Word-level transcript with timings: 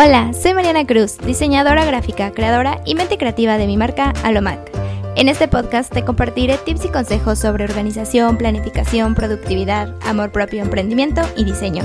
Hola, 0.00 0.32
soy 0.32 0.54
Mariana 0.54 0.86
Cruz, 0.86 1.18
diseñadora 1.18 1.84
gráfica, 1.84 2.30
creadora 2.30 2.80
y 2.84 2.94
mente 2.94 3.18
creativa 3.18 3.58
de 3.58 3.66
mi 3.66 3.76
marca 3.76 4.12
Alomac. 4.22 4.70
En 5.16 5.28
este 5.28 5.48
podcast 5.48 5.92
te 5.92 6.04
compartiré 6.04 6.56
tips 6.56 6.84
y 6.84 6.88
consejos 6.88 7.40
sobre 7.40 7.64
organización, 7.64 8.38
planificación, 8.38 9.16
productividad, 9.16 9.92
amor 10.06 10.30
propio, 10.30 10.62
emprendimiento 10.62 11.22
y 11.36 11.42
diseño. 11.42 11.82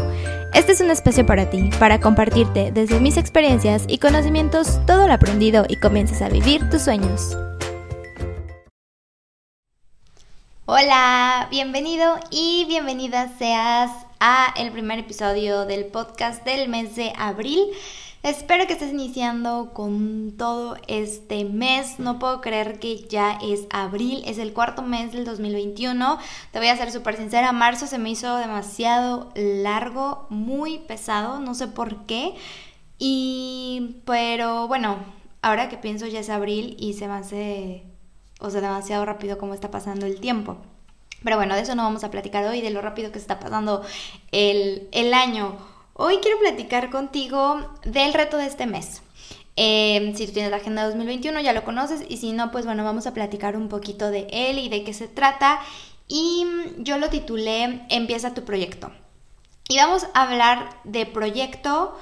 Este 0.54 0.74
es 0.74 0.82
un 0.82 0.92
espacio 0.92 1.26
para 1.26 1.50
ti, 1.50 1.72
para 1.80 2.00
compartirte 2.00 2.72
desde 2.72 3.00
mis 3.00 3.18
experiencias 3.18 3.86
y 3.88 3.98
conocimientos 3.98 4.80
todo 4.86 5.08
lo 5.08 5.14
aprendido 5.14 5.66
y 5.68 5.78
comiences 5.78 6.22
a 6.22 6.30
vivir 6.30 6.70
tus 6.70 6.84
sueños. 6.84 7.36
Hola, 10.66 11.48
bienvenido 11.50 12.20
y 12.30 12.66
bienvenida 12.68 13.32
seas 13.40 13.90
a 14.20 14.54
el 14.56 14.72
primer 14.72 15.00
episodio 15.00 15.66
del 15.66 15.86
podcast 15.86 16.46
del 16.46 16.70
mes 16.70 16.96
de 16.96 17.12
abril. 17.18 17.60
Espero 18.24 18.68
que 18.68 18.74
estés 18.74 18.94
iniciando 18.94 19.72
con 19.74 20.36
todo 20.38 20.78
este 20.88 21.44
mes. 21.44 22.00
No 22.00 22.20
puedo 22.20 22.40
creer 22.40 22.80
que 22.80 23.06
ya 23.10 23.38
es 23.44 23.68
abril, 23.70 24.24
es 24.26 24.38
el 24.38 24.54
cuarto 24.54 24.82
mes 24.82 25.12
del 25.12 25.26
2021. 25.26 26.18
Te 26.52 26.60
voy 26.60 26.70
a 26.70 26.78
ser 26.78 26.90
súper 26.94 27.18
sincera, 27.18 27.52
marzo 27.52 27.86
se 27.86 27.98
me 27.98 28.10
hizo 28.10 28.38
demasiado 28.38 29.30
largo, 29.36 30.26
muy 30.30 30.80
pesado, 30.80 31.42
no 31.42 31.54
sé 31.54 31.68
por 31.68 32.06
qué. 32.06 32.34
Y 32.98 33.98
pero 34.06 34.70
bueno, 34.70 35.00
ahora 35.42 35.68
que 35.68 35.78
pienso 35.78 36.08
ya 36.08 36.22
es 36.22 36.30
abril 36.30 36.78
y 36.80 36.94
se 36.94 37.10
me 37.10 37.16
hace, 37.16 37.84
o 38.40 38.50
sea, 38.50 38.62
demasiado 38.62 39.04
rápido 39.04 39.38
como 39.38 39.54
está 39.54 39.70
pasando 39.70 40.06
el 40.06 40.22
tiempo. 40.22 40.56
Pero 41.26 41.36
bueno, 41.36 41.56
de 41.56 41.62
eso 41.62 41.76
no 41.76 41.84
vamos 41.84 42.06
a 42.06 42.12
platicar 42.12 42.46
hoy, 42.46 42.62
de 42.62 42.70
lo 42.70 42.82
rápido 42.82 43.12
que 43.12 43.20
está 43.20 43.42
pasando 43.42 43.82
el, 44.32 44.88
el 44.94 45.14
año. 45.14 45.73
Hoy 45.96 46.18
quiero 46.24 46.40
platicar 46.40 46.90
contigo 46.90 47.70
del 47.84 48.16
reto 48.16 48.38
de 48.38 48.48
este 48.48 48.66
mes. 48.66 49.04
Em, 49.56 50.16
si 50.16 50.26
tú 50.26 50.34
tienes 50.34 50.50
la 50.50 50.58
agenda 50.58 50.86
2021 50.86 51.40
ya 51.40 51.54
lo 51.54 51.64
conoces 51.64 52.04
y 52.10 52.18
si 52.18 52.32
no, 52.32 52.52
pues 52.52 52.66
bueno, 52.66 52.84
vamos 52.84 53.06
a 53.06 53.14
platicar 53.14 53.56
un 53.56 53.70
poquito 53.70 54.10
de 54.10 54.26
él 54.32 54.58
y 54.58 54.70
de 54.70 54.84
qué 54.84 54.92
se 54.94 55.08
trata. 55.08 55.60
Y 56.08 56.48
yo 56.80 56.98
lo 56.98 57.10
titulé 57.10 57.86
Empieza 57.90 58.34
tu 58.34 58.44
proyecto. 58.44 58.92
Y 59.70 59.78
vamos 59.78 60.08
a 60.16 60.24
hablar 60.24 60.80
de 60.84 61.06
proyecto 61.06 61.96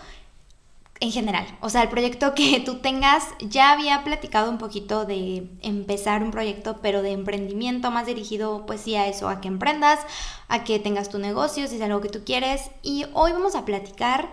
en 1.01 1.11
general. 1.11 1.45
O 1.61 1.69
sea, 1.69 1.81
el 1.81 1.89
proyecto 1.89 2.33
que 2.33 2.59
tú 2.65 2.75
tengas, 2.77 3.25
ya 3.41 3.73
había 3.73 4.03
platicado 4.03 4.49
un 4.49 4.57
poquito 4.57 5.03
de 5.03 5.49
empezar 5.61 6.23
un 6.23 6.31
proyecto, 6.31 6.77
pero 6.81 7.01
de 7.01 7.11
emprendimiento 7.11 7.91
más 7.91 8.05
dirigido 8.05 8.65
pues 8.65 8.81
sí 8.81 8.95
a 8.95 9.07
eso, 9.07 9.27
a 9.27 9.41
que 9.41 9.49
emprendas, 9.49 9.99
a 10.47 10.63
que 10.63 10.79
tengas 10.79 11.09
tu 11.09 11.19
negocio, 11.19 11.67
si 11.67 11.75
es 11.75 11.81
algo 11.81 12.01
que 12.01 12.09
tú 12.09 12.23
quieres. 12.23 12.69
Y 12.83 13.05
hoy 13.13 13.33
vamos 13.33 13.55
a 13.55 13.65
platicar 13.65 14.31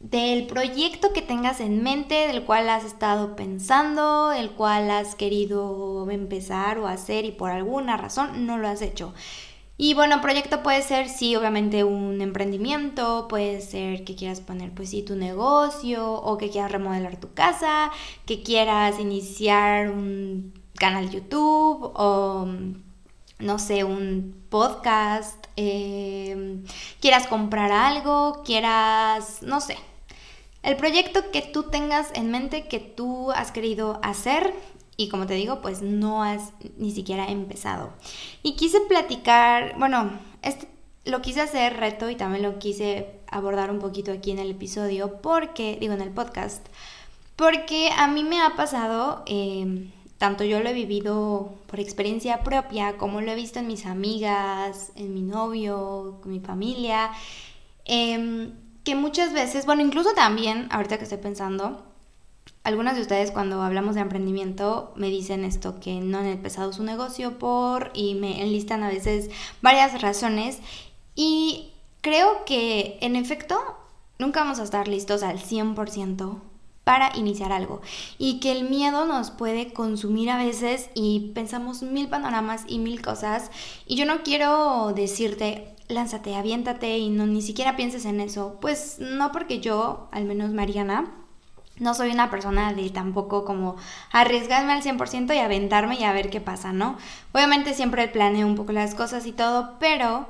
del 0.00 0.46
proyecto 0.46 1.12
que 1.12 1.20
tengas 1.20 1.60
en 1.60 1.82
mente, 1.82 2.26
del 2.26 2.44
cual 2.44 2.70
has 2.70 2.84
estado 2.84 3.36
pensando, 3.36 4.32
el 4.32 4.52
cual 4.52 4.90
has 4.90 5.14
querido 5.14 6.10
empezar 6.10 6.78
o 6.78 6.86
hacer 6.86 7.26
y 7.26 7.32
por 7.32 7.50
alguna 7.50 7.98
razón 7.98 8.46
no 8.46 8.56
lo 8.56 8.66
has 8.68 8.80
hecho. 8.80 9.12
Y 9.82 9.94
bueno, 9.94 10.20
proyecto 10.20 10.62
puede 10.62 10.82
ser, 10.82 11.08
sí, 11.08 11.34
obviamente 11.36 11.84
un 11.84 12.20
emprendimiento, 12.20 13.28
puede 13.28 13.62
ser 13.62 14.04
que 14.04 14.14
quieras 14.14 14.42
poner, 14.42 14.72
pues 14.72 14.90
sí, 14.90 15.02
tu 15.02 15.16
negocio 15.16 16.16
o 16.16 16.36
que 16.36 16.50
quieras 16.50 16.70
remodelar 16.70 17.16
tu 17.16 17.32
casa, 17.32 17.90
que 18.26 18.42
quieras 18.42 19.00
iniciar 19.00 19.90
un 19.90 20.52
canal 20.74 21.08
YouTube 21.08 21.92
o, 21.94 22.46
no 23.38 23.58
sé, 23.58 23.84
un 23.84 24.44
podcast, 24.50 25.46
eh, 25.56 26.62
quieras 27.00 27.26
comprar 27.26 27.72
algo, 27.72 28.42
quieras, 28.44 29.38
no 29.40 29.62
sé. 29.62 29.78
El 30.62 30.76
proyecto 30.76 31.30
que 31.30 31.40
tú 31.40 31.70
tengas 31.70 32.08
en 32.12 32.30
mente 32.30 32.68
que 32.68 32.80
tú 32.80 33.30
has 33.32 33.50
querido 33.50 33.98
hacer 34.02 34.52
y 35.00 35.08
como 35.08 35.26
te 35.26 35.32
digo, 35.32 35.62
pues 35.62 35.80
no 35.80 36.22
has 36.22 36.52
ni 36.76 36.92
siquiera 36.92 37.26
empezado. 37.28 37.90
Y 38.42 38.56
quise 38.56 38.82
platicar, 38.82 39.74
bueno, 39.78 40.10
este, 40.42 40.68
lo 41.06 41.22
quise 41.22 41.40
hacer 41.40 41.78
reto 41.78 42.10
y 42.10 42.16
también 42.16 42.42
lo 42.42 42.58
quise 42.58 43.06
abordar 43.30 43.70
un 43.70 43.78
poquito 43.78 44.12
aquí 44.12 44.30
en 44.30 44.38
el 44.38 44.50
episodio 44.50 45.22
porque, 45.22 45.78
digo 45.80 45.94
en 45.94 46.02
el 46.02 46.10
podcast, 46.10 46.66
porque 47.34 47.88
a 47.96 48.08
mí 48.08 48.24
me 48.24 48.42
ha 48.42 48.56
pasado, 48.56 49.22
em, 49.24 49.90
tanto 50.18 50.44
yo 50.44 50.60
lo 50.60 50.68
he 50.68 50.74
vivido 50.74 51.54
por 51.66 51.80
experiencia 51.80 52.42
propia, 52.42 52.98
como 52.98 53.22
lo 53.22 53.32
he 53.32 53.34
visto 53.34 53.58
en 53.58 53.68
mis 53.68 53.86
amigas, 53.86 54.92
en 54.96 55.14
mi 55.14 55.22
novio, 55.22 56.18
con 56.22 56.30
mi 56.30 56.40
familia, 56.40 57.10
em, 57.86 58.52
que 58.84 58.94
muchas 58.94 59.32
veces, 59.32 59.64
bueno, 59.64 59.80
incluso 59.80 60.12
también, 60.12 60.68
ahorita 60.70 60.98
que 60.98 61.04
estoy 61.04 61.18
pensando, 61.18 61.89
algunas 62.62 62.96
de 62.96 63.02
ustedes 63.02 63.30
cuando 63.30 63.62
hablamos 63.62 63.94
de 63.94 64.02
emprendimiento 64.02 64.92
me 64.96 65.08
dicen 65.08 65.44
esto, 65.44 65.80
que 65.80 66.00
no 66.00 66.18
han 66.18 66.26
empezado 66.26 66.72
su 66.72 66.82
negocio 66.82 67.38
por 67.38 67.90
y 67.94 68.14
me 68.14 68.42
enlistan 68.42 68.82
a 68.82 68.88
veces 68.88 69.30
varias 69.62 70.00
razones. 70.02 70.58
Y 71.14 71.70
creo 72.00 72.44
que 72.44 72.98
en 73.00 73.16
efecto 73.16 73.58
nunca 74.18 74.40
vamos 74.40 74.60
a 74.60 74.64
estar 74.64 74.88
listos 74.88 75.22
al 75.22 75.38
100% 75.38 76.40
para 76.84 77.16
iniciar 77.16 77.52
algo. 77.52 77.80
Y 78.18 78.40
que 78.40 78.52
el 78.52 78.68
miedo 78.68 79.06
nos 79.06 79.30
puede 79.30 79.72
consumir 79.72 80.30
a 80.30 80.38
veces 80.38 80.90
y 80.94 81.32
pensamos 81.34 81.82
mil 81.82 82.08
panoramas 82.08 82.64
y 82.68 82.78
mil 82.78 83.00
cosas. 83.00 83.50
Y 83.86 83.96
yo 83.96 84.06
no 84.06 84.22
quiero 84.22 84.92
decirte 84.94 85.76
lánzate, 85.90 86.36
aviéntate 86.36 86.98
y 86.98 87.10
no 87.10 87.26
ni 87.26 87.42
siquiera 87.42 87.76
pienses 87.76 88.04
en 88.04 88.20
eso, 88.20 88.58
pues 88.60 88.98
no 89.00 89.32
porque 89.32 89.60
yo, 89.60 90.08
al 90.12 90.24
menos 90.24 90.52
Mariana, 90.52 91.12
no 91.80 91.94
soy 91.94 92.10
una 92.12 92.30
persona 92.30 92.72
de 92.72 92.90
tampoco 92.90 93.44
como 93.44 93.76
arriesgarme 94.12 94.72
al 94.72 94.82
100% 94.82 95.34
y 95.34 95.38
aventarme 95.38 95.96
y 95.96 96.04
a 96.04 96.12
ver 96.12 96.30
qué 96.30 96.40
pasa, 96.40 96.72
¿no? 96.72 96.96
Obviamente 97.32 97.74
siempre 97.74 98.06
planeo 98.08 98.46
un 98.46 98.54
poco 98.54 98.72
las 98.72 98.94
cosas 98.94 99.26
y 99.26 99.32
todo, 99.32 99.76
pero 99.80 100.28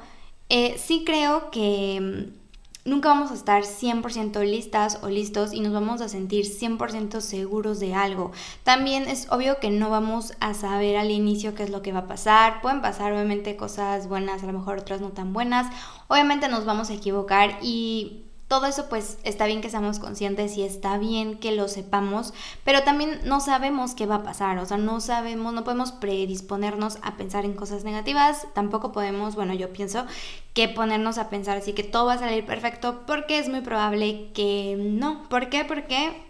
eh, 0.49 0.77
sí 0.78 1.03
creo 1.05 1.50
que 1.50 2.00
mm, 2.00 2.88
nunca 2.88 3.09
vamos 3.09 3.31
a 3.31 3.34
estar 3.34 3.65
100% 3.65 4.44
listas 4.44 5.00
o 5.03 5.09
listos 5.09 5.53
y 5.53 5.61
nos 5.61 5.72
vamos 5.72 6.00
a 6.00 6.09
sentir 6.09 6.44
100% 6.44 7.21
seguros 7.21 7.81
de 7.81 7.94
algo. 7.94 8.32
También 8.62 9.09
es 9.09 9.31
obvio 9.31 9.59
que 9.59 9.71
no 9.71 9.91
vamos 9.91 10.34
a 10.41 10.55
saber 10.55 10.97
al 10.97 11.11
inicio 11.11 11.55
qué 11.55 11.65
es 11.65 11.71
lo 11.71 11.82
que 11.82 11.93
va 11.93 12.00
a 12.00 12.06
pasar. 12.06 12.62
Pueden 12.62 12.81
pasar 12.81 13.12
obviamente 13.12 13.56
cosas 13.56 14.09
buenas, 14.09 14.43
a 14.43 14.47
lo 14.47 14.53
mejor 14.53 14.78
otras 14.78 15.00
no 15.00 15.11
tan 15.11 15.32
buenas. 15.32 15.67
Obviamente 16.09 16.49
nos 16.49 16.65
vamos 16.65 16.91
a 16.91 16.94
equivocar 16.94 17.59
y 17.61 18.29
todo 18.50 18.66
eso 18.66 18.88
pues 18.88 19.16
está 19.22 19.47
bien 19.47 19.61
que 19.61 19.71
seamos 19.71 20.00
conscientes 20.00 20.56
y 20.56 20.65
está 20.65 20.99
bien 20.99 21.38
que 21.38 21.53
lo 21.53 21.69
sepamos, 21.69 22.34
pero 22.65 22.83
también 22.83 23.21
no 23.25 23.38
sabemos 23.38 23.94
qué 23.94 24.06
va 24.06 24.16
a 24.16 24.22
pasar, 24.25 24.59
o 24.59 24.66
sea, 24.66 24.77
no 24.77 25.00
sabemos, 25.00 25.55
no 25.55 25.62
podemos 25.62 25.93
predisponernos 25.93 26.99
a 27.03 27.16
pensar 27.16 27.44
en 27.44 27.55
cosas 27.55 27.84
negativas, 27.84 28.49
tampoco 28.53 28.91
podemos, 28.91 29.37
bueno, 29.37 29.55
yo 29.55 29.72
pienso 29.72 30.05
que 30.53 30.66
ponernos 30.69 31.16
a 31.16 31.31
pensar 31.31 31.59
así 31.59 31.75
que 31.75 31.84
todo 31.84 32.06
va 32.06 32.15
a 32.15 32.19
salir 32.19 32.44
perfecto 32.44 33.03
porque 33.06 33.38
es 33.38 33.49
muy 33.49 33.61
probable 33.61 34.33
que 34.34 34.75
no. 34.77 35.28
¿Por 35.28 35.49
qué? 35.49 35.65
Porque 35.65 36.21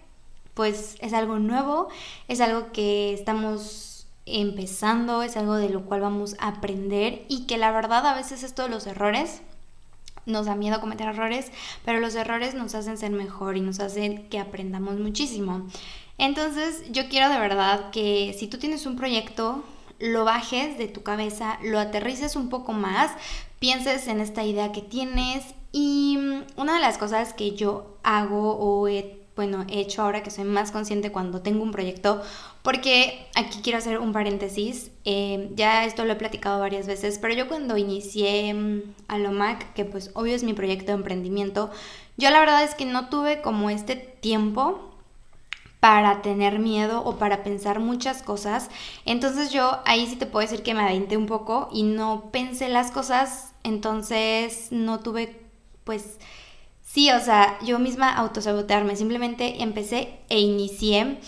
pues 0.52 0.96
es 1.00 1.14
algo 1.14 1.38
nuevo, 1.38 1.88
es 2.28 2.42
algo 2.42 2.70
que 2.70 3.14
estamos 3.14 4.06
empezando, 4.26 5.22
es 5.22 5.38
algo 5.38 5.54
de 5.54 5.70
lo 5.70 5.86
cual 5.86 6.02
vamos 6.02 6.36
a 6.38 6.48
aprender 6.48 7.24
y 7.28 7.46
que 7.46 7.56
la 7.56 7.72
verdad 7.72 8.06
a 8.06 8.14
veces 8.14 8.42
esto 8.42 8.64
de 8.64 8.68
los 8.68 8.86
errores 8.86 9.40
nos 10.26 10.46
da 10.46 10.54
miedo 10.54 10.80
cometer 10.80 11.08
errores, 11.08 11.50
pero 11.84 12.00
los 12.00 12.14
errores 12.14 12.54
nos 12.54 12.74
hacen 12.74 12.98
ser 12.98 13.10
mejor 13.10 13.56
y 13.56 13.60
nos 13.60 13.80
hacen 13.80 14.28
que 14.28 14.38
aprendamos 14.38 14.98
muchísimo. 14.98 15.66
Entonces 16.18 16.82
yo 16.90 17.08
quiero 17.08 17.28
de 17.28 17.38
verdad 17.38 17.90
que 17.90 18.36
si 18.38 18.46
tú 18.46 18.58
tienes 18.58 18.86
un 18.86 18.96
proyecto, 18.96 19.64
lo 19.98 20.24
bajes 20.24 20.78
de 20.78 20.88
tu 20.88 21.02
cabeza, 21.02 21.58
lo 21.62 21.78
aterrices 21.78 22.36
un 22.36 22.48
poco 22.48 22.72
más, 22.72 23.12
pienses 23.58 24.06
en 24.06 24.20
esta 24.20 24.44
idea 24.44 24.72
que 24.72 24.82
tienes 24.82 25.44
y 25.72 26.18
mm, 26.18 26.60
una 26.60 26.74
de 26.74 26.80
las 26.80 26.98
cosas 26.98 27.32
que 27.32 27.52
yo 27.52 27.98
hago 28.02 28.56
o 28.56 28.88
he 28.88 29.19
bueno, 29.36 29.64
he 29.68 29.80
hecho 29.80 30.02
ahora 30.02 30.22
que 30.22 30.30
soy 30.30 30.44
más 30.44 30.70
consciente 30.70 31.12
cuando 31.12 31.40
tengo 31.40 31.62
un 31.62 31.70
proyecto, 31.70 32.22
porque 32.62 33.26
aquí 33.34 33.60
quiero 33.62 33.78
hacer 33.78 33.98
un 33.98 34.12
paréntesis, 34.12 34.90
eh, 35.04 35.50
ya 35.54 35.84
esto 35.84 36.04
lo 36.04 36.12
he 36.12 36.16
platicado 36.16 36.60
varias 36.60 36.86
veces, 36.86 37.18
pero 37.18 37.34
yo 37.34 37.48
cuando 37.48 37.76
inicié 37.76 38.52
mm, 38.52 38.82
Alomac, 39.08 39.72
que 39.72 39.84
pues 39.84 40.10
obvio 40.14 40.34
es 40.34 40.42
mi 40.42 40.52
proyecto 40.52 40.86
de 40.86 40.98
emprendimiento, 40.98 41.70
yo 42.16 42.30
la 42.30 42.40
verdad 42.40 42.64
es 42.64 42.74
que 42.74 42.84
no 42.84 43.08
tuve 43.08 43.40
como 43.40 43.70
este 43.70 43.96
tiempo 43.96 44.90
para 45.80 46.20
tener 46.20 46.58
miedo 46.58 47.02
o 47.02 47.16
para 47.16 47.42
pensar 47.42 47.80
muchas 47.80 48.22
cosas. 48.22 48.68
Entonces 49.06 49.50
yo 49.50 49.80
ahí 49.86 50.06
sí 50.06 50.16
te 50.16 50.26
puedo 50.26 50.46
decir 50.46 50.62
que 50.62 50.74
me 50.74 50.82
aventé 50.82 51.16
un 51.16 51.26
poco 51.26 51.70
y 51.72 51.82
no 51.82 52.30
pensé 52.30 52.68
las 52.68 52.90
cosas, 52.90 53.54
entonces 53.64 54.68
no 54.70 55.00
tuve 55.00 55.40
pues 55.84 56.18
Sí, 56.92 57.08
o 57.12 57.20
sea, 57.20 57.56
yo 57.64 57.78
misma 57.78 58.12
autosabotearme, 58.12 58.96
simplemente 58.96 59.62
empecé 59.62 60.18
e 60.28 60.40
inicié. 60.40 61.18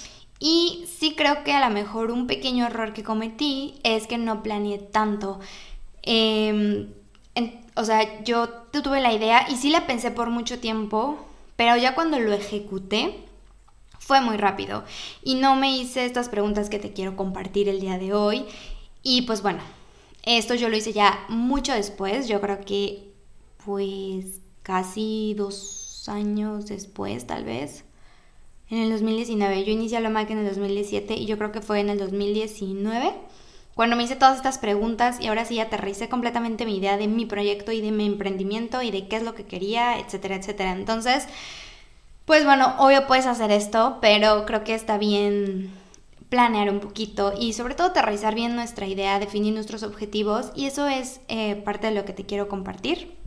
Y 0.41 0.87
sí 0.99 1.15
creo 1.15 1.45
que 1.45 1.53
a 1.53 1.69
lo 1.69 1.73
mejor 1.73 2.11
un 2.11 2.27
pequeño 2.27 2.67
error 2.67 2.93
que 2.93 3.05
cometí 3.05 3.77
es 3.85 4.09
que 4.09 4.19
no 4.19 4.43
planeé 4.43 4.79
tanto. 4.79 5.39
Em, 6.03 6.89
o 7.77 7.85
sea, 7.85 8.25
yo 8.25 8.49
tuve 8.73 9.01
la 9.01 9.13
idea 9.13 9.47
y 9.49 9.57
sí 9.57 9.71
la 9.71 9.87
pensé 9.87 10.11
por 10.11 10.31
mucho 10.31 10.59
tiempo, 10.59 11.19
pero 11.57 11.77
ya 11.77 11.95
cuando 11.95 12.19
lo 12.19 12.33
ejecuté, 12.33 13.25
fue 14.01 14.21
muy 14.21 14.37
rápido 14.37 14.85
y 15.23 15.37
no 15.37 15.55
me 15.55 15.77
hice 15.77 16.05
estas 16.05 16.29
preguntas 16.29 16.69
que 16.71 16.81
te 16.81 16.93
quiero 16.93 17.17
compartir 17.17 17.69
el 17.69 17.81
día 17.81 17.99
de 17.99 18.13
hoy. 18.15 18.47
Y 19.05 19.23
pues 19.23 19.43
bueno, 19.43 19.61
esto 20.25 20.57
yo 20.57 20.69
lo 20.69 20.77
hice 20.77 20.93
ya 20.93 21.25
mucho 21.29 21.73
después, 21.73 22.27
yo 22.27 22.41
creo 22.41 22.61
que 22.63 23.13
pues 23.65 24.42
casi 24.63 25.35
dos 25.37 26.09
años 26.09 26.67
después 26.67 27.27
tal 27.27 27.45
vez, 27.45 27.85
en 28.71 28.79
el 28.79 28.91
2019. 28.91 29.65
Yo 29.65 29.73
inicié 29.73 30.01
la 30.01 30.11
máquina 30.11 30.41
en 30.41 30.47
el 30.47 30.55
2017 30.55 31.15
y 31.15 31.27
yo 31.27 31.39
creo 31.39 31.53
que 31.53 31.61
fue 31.61 31.81
en 31.81 31.91
el 31.91 31.99
2019 31.99 33.13
cuando 33.75 33.97
me 33.97 34.03
hice 34.03 34.17
todas 34.17 34.37
estas 34.37 34.59
preguntas 34.59 35.19
y 35.21 35.29
ahora 35.29 35.45
sí 35.45 35.59
aterricé 35.59 36.09
completamente 36.09 36.67
mi 36.67 36.77
idea 36.77 36.99
de 36.99 37.09
mi 37.09 37.25
proyecto 37.25 37.73
y 37.73 37.81
de 37.81 37.91
mi 37.91 38.07
emprendimiento 38.07 38.83
y 38.83 38.91
de 38.91 39.09
qué 39.09 39.17
es 39.17 39.23
lo 39.23 39.35
que 39.35 39.45
quería, 39.45 39.99
etcétera, 39.99 40.37
etcétera. 40.37 40.73
Entonces, 40.73 41.27
pues 42.27 42.45
bueno, 42.45 42.75
obvio 42.79 43.07
puedes 43.07 43.27
hacer 43.27 43.51
esto, 43.51 43.99
pero 44.03 44.45
creo 44.45 44.63
que 44.63 44.75
está 44.75 44.99
bien 44.99 45.71
planear 46.29 46.71
un 46.71 46.81
poquito 46.81 47.33
y 47.39 47.55
sobre 47.55 47.75
todo 47.75 47.89
aterrizar 47.89 48.35
bien 48.35 48.57
nuestra 48.57 48.87
idea, 48.87 49.19
definir 49.19 49.55
nuestros 49.55 49.83
objetivos 49.83 50.51
y 50.55 50.67
eso 50.67 50.87
es 50.87 51.21
eh, 51.29 51.57
parte 51.57 51.89
de 51.89 51.95
lo 51.95 52.05
que 52.05 52.13
te 52.13 52.25
quiero 52.27 52.49
compartir. 52.49 53.22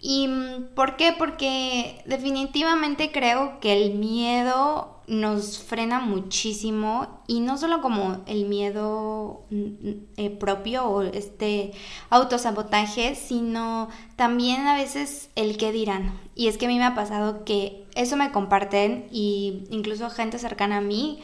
¿Y 0.00 0.28
mm, 0.28 0.74
por 0.74 0.96
qué? 0.96 1.14
Porque 1.16 2.02
definitivamente 2.06 3.10
creo 3.12 3.60
que 3.60 3.72
el 3.72 3.94
miedo 3.94 4.96
nos 5.06 5.58
frena 5.60 6.00
muchísimo 6.00 7.22
y 7.28 7.40
no 7.40 7.56
solo 7.58 7.80
como 7.80 8.22
el 8.26 8.46
miedo 8.46 9.44
mm, 9.50 9.90
eh, 10.16 10.30
propio 10.30 10.84
o 10.86 11.02
este 11.02 11.72
autosabotaje, 12.10 13.14
sino 13.14 13.88
también 14.16 14.66
a 14.66 14.76
veces 14.76 15.30
el 15.36 15.56
que 15.56 15.72
dirán. 15.72 16.18
Y 16.34 16.48
es 16.48 16.58
que 16.58 16.66
a 16.66 16.68
mí 16.68 16.78
me 16.78 16.84
ha 16.84 16.94
pasado 16.94 17.44
que 17.44 17.86
eso 17.94 18.16
me 18.16 18.32
comparten 18.32 19.06
y 19.10 19.64
incluso 19.70 20.10
gente 20.10 20.38
cercana 20.38 20.78
a 20.78 20.82
mí, 20.82 21.20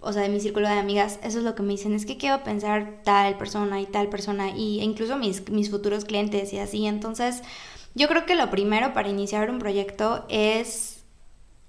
o 0.00 0.12
sea, 0.12 0.22
de 0.22 0.28
mi 0.28 0.40
círculo 0.40 0.68
de 0.68 0.74
amigas, 0.74 1.20
eso 1.22 1.38
es 1.38 1.44
lo 1.44 1.54
que 1.54 1.62
me 1.62 1.72
dicen, 1.72 1.94
es 1.94 2.06
que 2.06 2.16
quiero 2.16 2.42
pensar 2.42 3.00
tal 3.04 3.36
persona 3.36 3.80
y 3.80 3.86
tal 3.86 4.08
persona 4.08 4.50
y, 4.50 4.80
e 4.80 4.84
incluso 4.84 5.16
mis, 5.16 5.48
mis 5.50 5.70
futuros 5.70 6.04
clientes 6.04 6.52
y 6.52 6.58
así. 6.58 6.86
Entonces, 6.86 7.42
yo 7.94 8.08
creo 8.08 8.26
que 8.26 8.34
lo 8.34 8.50
primero 8.50 8.92
para 8.92 9.08
iniciar 9.08 9.50
un 9.50 9.58
proyecto 9.58 10.24
es 10.28 11.04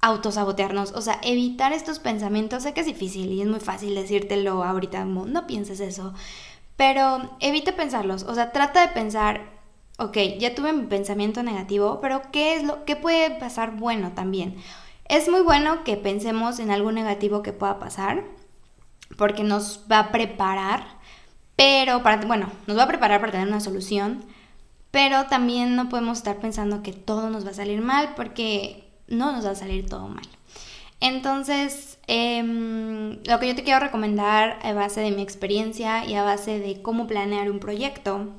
autosabotearnos, 0.01 0.93
o 0.93 1.01
sea, 1.01 1.19
evitar 1.23 1.73
estos 1.73 1.99
pensamientos. 1.99 2.63
Sé 2.63 2.73
que 2.73 2.81
es 2.81 2.87
difícil 2.87 3.31
y 3.31 3.41
es 3.41 3.47
muy 3.47 3.59
fácil 3.59 3.95
decírtelo 3.95 4.63
ahorita, 4.63 5.05
no 5.05 5.47
pienses 5.47 5.79
eso, 5.79 6.13
pero 6.75 7.37
evita 7.39 7.75
pensarlos, 7.75 8.23
o 8.23 8.33
sea, 8.33 8.51
trata 8.51 8.81
de 8.81 8.93
pensar, 8.93 9.61
ok, 9.99 10.17
ya 10.39 10.55
tuve 10.55 10.73
mi 10.73 10.87
pensamiento 10.87 11.43
negativo, 11.43 11.99
pero 12.01 12.23
¿qué 12.31 12.55
es 12.55 12.63
lo 12.63 12.85
que 12.85 12.95
puede 12.95 13.29
pasar 13.31 13.77
bueno 13.77 14.13
también? 14.13 14.55
Es 15.05 15.29
muy 15.29 15.41
bueno 15.41 15.83
que 15.83 15.97
pensemos 15.97 16.59
en 16.59 16.71
algo 16.71 16.91
negativo 16.91 17.43
que 17.43 17.53
pueda 17.53 17.77
pasar, 17.77 18.23
porque 19.17 19.43
nos 19.43 19.85
va 19.91 19.99
a 19.99 20.11
preparar, 20.11 20.85
pero 21.55 22.01
bueno, 22.25 22.49
nos 22.65 22.77
va 22.77 22.83
a 22.83 22.87
preparar 22.87 23.19
para 23.19 23.33
tener 23.33 23.47
una 23.47 23.59
solución, 23.59 24.25
pero 24.91 25.25
también 25.25 25.75
no 25.75 25.89
podemos 25.89 26.19
estar 26.19 26.39
pensando 26.39 26.83
que 26.83 26.93
todo 26.93 27.29
nos 27.29 27.45
va 27.45 27.51
a 27.51 27.55
salir 27.55 27.81
mal, 27.81 28.13
porque 28.15 28.83
no 29.07 29.31
nos 29.31 29.45
va 29.45 29.51
a 29.51 29.55
salir 29.55 29.87
todo 29.89 30.07
mal. 30.07 30.27
Entonces, 30.99 31.97
em, 32.07 33.17
lo 33.23 33.39
que 33.39 33.47
yo 33.47 33.55
te 33.55 33.63
quiero 33.63 33.79
recomendar 33.79 34.59
a 34.61 34.73
base 34.73 35.01
de 35.01 35.11
mi 35.11 35.23
experiencia 35.23 36.05
y 36.05 36.13
a 36.13 36.23
base 36.23 36.59
de 36.59 36.81
cómo 36.81 37.07
planear 37.07 37.49
un 37.49 37.59
proyecto 37.59 38.29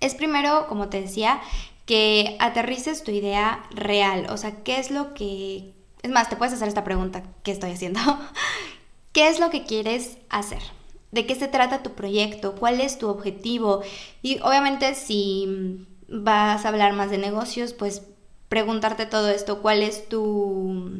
es 0.00 0.14
primero, 0.14 0.66
como 0.68 0.88
te 0.88 1.00
decía, 1.00 1.40
que 1.86 2.36
aterrices 2.40 3.02
tu 3.02 3.10
idea 3.10 3.64
real. 3.70 4.26
O 4.30 4.36
sea, 4.36 4.62
¿qué 4.62 4.78
es 4.78 4.90
lo 4.90 5.14
que... 5.14 5.72
Es 6.02 6.10
más, 6.10 6.28
te 6.28 6.36
puedes 6.36 6.54
hacer 6.54 6.68
esta 6.68 6.84
pregunta, 6.84 7.22
¿qué 7.42 7.50
estoy 7.50 7.70
haciendo? 7.70 8.00
¿Qué 9.12 9.28
es 9.28 9.40
lo 9.40 9.50
que 9.50 9.64
quieres 9.64 10.18
hacer? 10.28 10.62
¿De 11.10 11.26
qué 11.26 11.34
se 11.34 11.48
trata 11.48 11.82
tu 11.82 11.92
proyecto? 11.92 12.54
¿Cuál 12.54 12.80
es 12.80 12.98
tu 12.98 13.08
objetivo? 13.08 13.82
Y 14.22 14.40
obviamente 14.40 14.94
si 14.94 15.86
vas 16.08 16.64
a 16.64 16.68
hablar 16.68 16.92
más 16.92 17.10
de 17.10 17.18
negocios, 17.18 17.72
pues 17.72 18.02
preguntarte 18.48 19.06
todo 19.06 19.28
esto, 19.28 19.60
cuál 19.60 19.82
es 19.82 20.08
tu, 20.08 20.90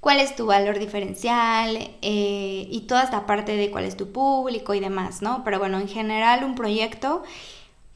cuál 0.00 0.20
es 0.20 0.34
tu 0.36 0.46
valor 0.46 0.78
diferencial 0.78 1.76
eh, 2.02 2.68
y 2.70 2.80
toda 2.82 3.02
esta 3.02 3.26
parte 3.26 3.56
de 3.56 3.70
cuál 3.70 3.84
es 3.84 3.96
tu 3.96 4.12
público 4.12 4.74
y 4.74 4.80
demás, 4.80 5.22
¿no? 5.22 5.42
Pero 5.44 5.58
bueno, 5.58 5.78
en 5.78 5.88
general 5.88 6.44
un 6.44 6.54
proyecto, 6.54 7.22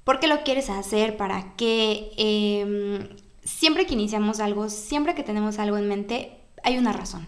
¿por 0.05 0.21
qué 0.21 0.27
lo 0.27 0.43
quieres 0.43 0.71
hacer? 0.71 1.17
¿Para 1.17 1.55
qué? 1.57 2.13
Em, 2.17 3.09
siempre 3.45 3.87
que 3.87 3.95
iniciamos 3.95 4.41
algo, 4.41 4.69
siempre 4.69 5.15
que 5.15 5.23
tenemos 5.23 5.59
algo 5.59 5.79
en 5.79 5.89
mente, 5.89 6.41
hay 6.63 6.79
una 6.79 6.93
razón. 6.93 7.27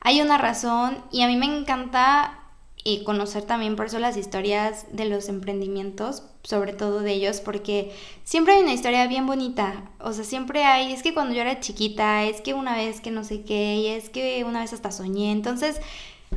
Hay 0.00 0.20
una 0.20 0.38
razón 0.38 0.98
y 1.10 1.22
a 1.22 1.26
mí 1.26 1.36
me 1.36 1.46
encanta 1.46 2.45
y 2.86 3.02
conocer 3.02 3.42
también 3.42 3.74
por 3.74 3.86
eso 3.86 3.98
las 3.98 4.16
historias 4.16 4.86
de 4.92 5.06
los 5.06 5.28
emprendimientos, 5.28 6.22
sobre 6.44 6.72
todo 6.72 7.00
de 7.00 7.14
ellos, 7.14 7.40
porque 7.40 7.92
siempre 8.22 8.54
hay 8.54 8.62
una 8.62 8.74
historia 8.74 9.08
bien 9.08 9.26
bonita, 9.26 9.90
o 9.98 10.12
sea, 10.12 10.22
siempre 10.22 10.62
hay, 10.62 10.92
es 10.92 11.02
que 11.02 11.12
cuando 11.12 11.34
yo 11.34 11.40
era 11.40 11.58
chiquita, 11.58 12.22
es 12.22 12.40
que 12.40 12.54
una 12.54 12.76
vez 12.76 13.00
que 13.00 13.10
no 13.10 13.24
sé 13.24 13.42
qué, 13.42 13.74
y 13.74 13.86
es 13.88 14.08
que 14.08 14.44
una 14.44 14.60
vez 14.60 14.72
hasta 14.72 14.92
soñé, 14.92 15.32
entonces 15.32 15.80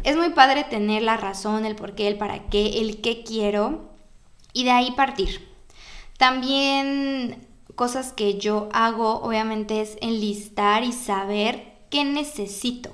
es 0.03 0.17
muy 0.17 0.29
padre 0.29 0.63
tener 0.63 1.03
la 1.03 1.17
razón, 1.17 1.65
el 1.65 1.75
por 1.75 1.93
qué, 1.93 2.07
el 2.07 2.17
para 2.17 2.49
qué, 2.49 2.79
el 2.79 2.99
qué 2.99 3.23
quiero, 3.23 3.91
y 4.51 4.63
de 4.63 4.71
ahí 4.71 4.89
partir. 4.93 5.47
También 6.17 7.45
cosas 7.75 8.11
que 8.11 8.39
yo 8.39 8.69
hago, 8.73 9.21
obviamente, 9.21 9.81
es 9.81 9.99
enlistar 10.01 10.83
y 10.83 10.93
saber 10.93 11.73
qué 11.91 12.05
necesito 12.05 12.89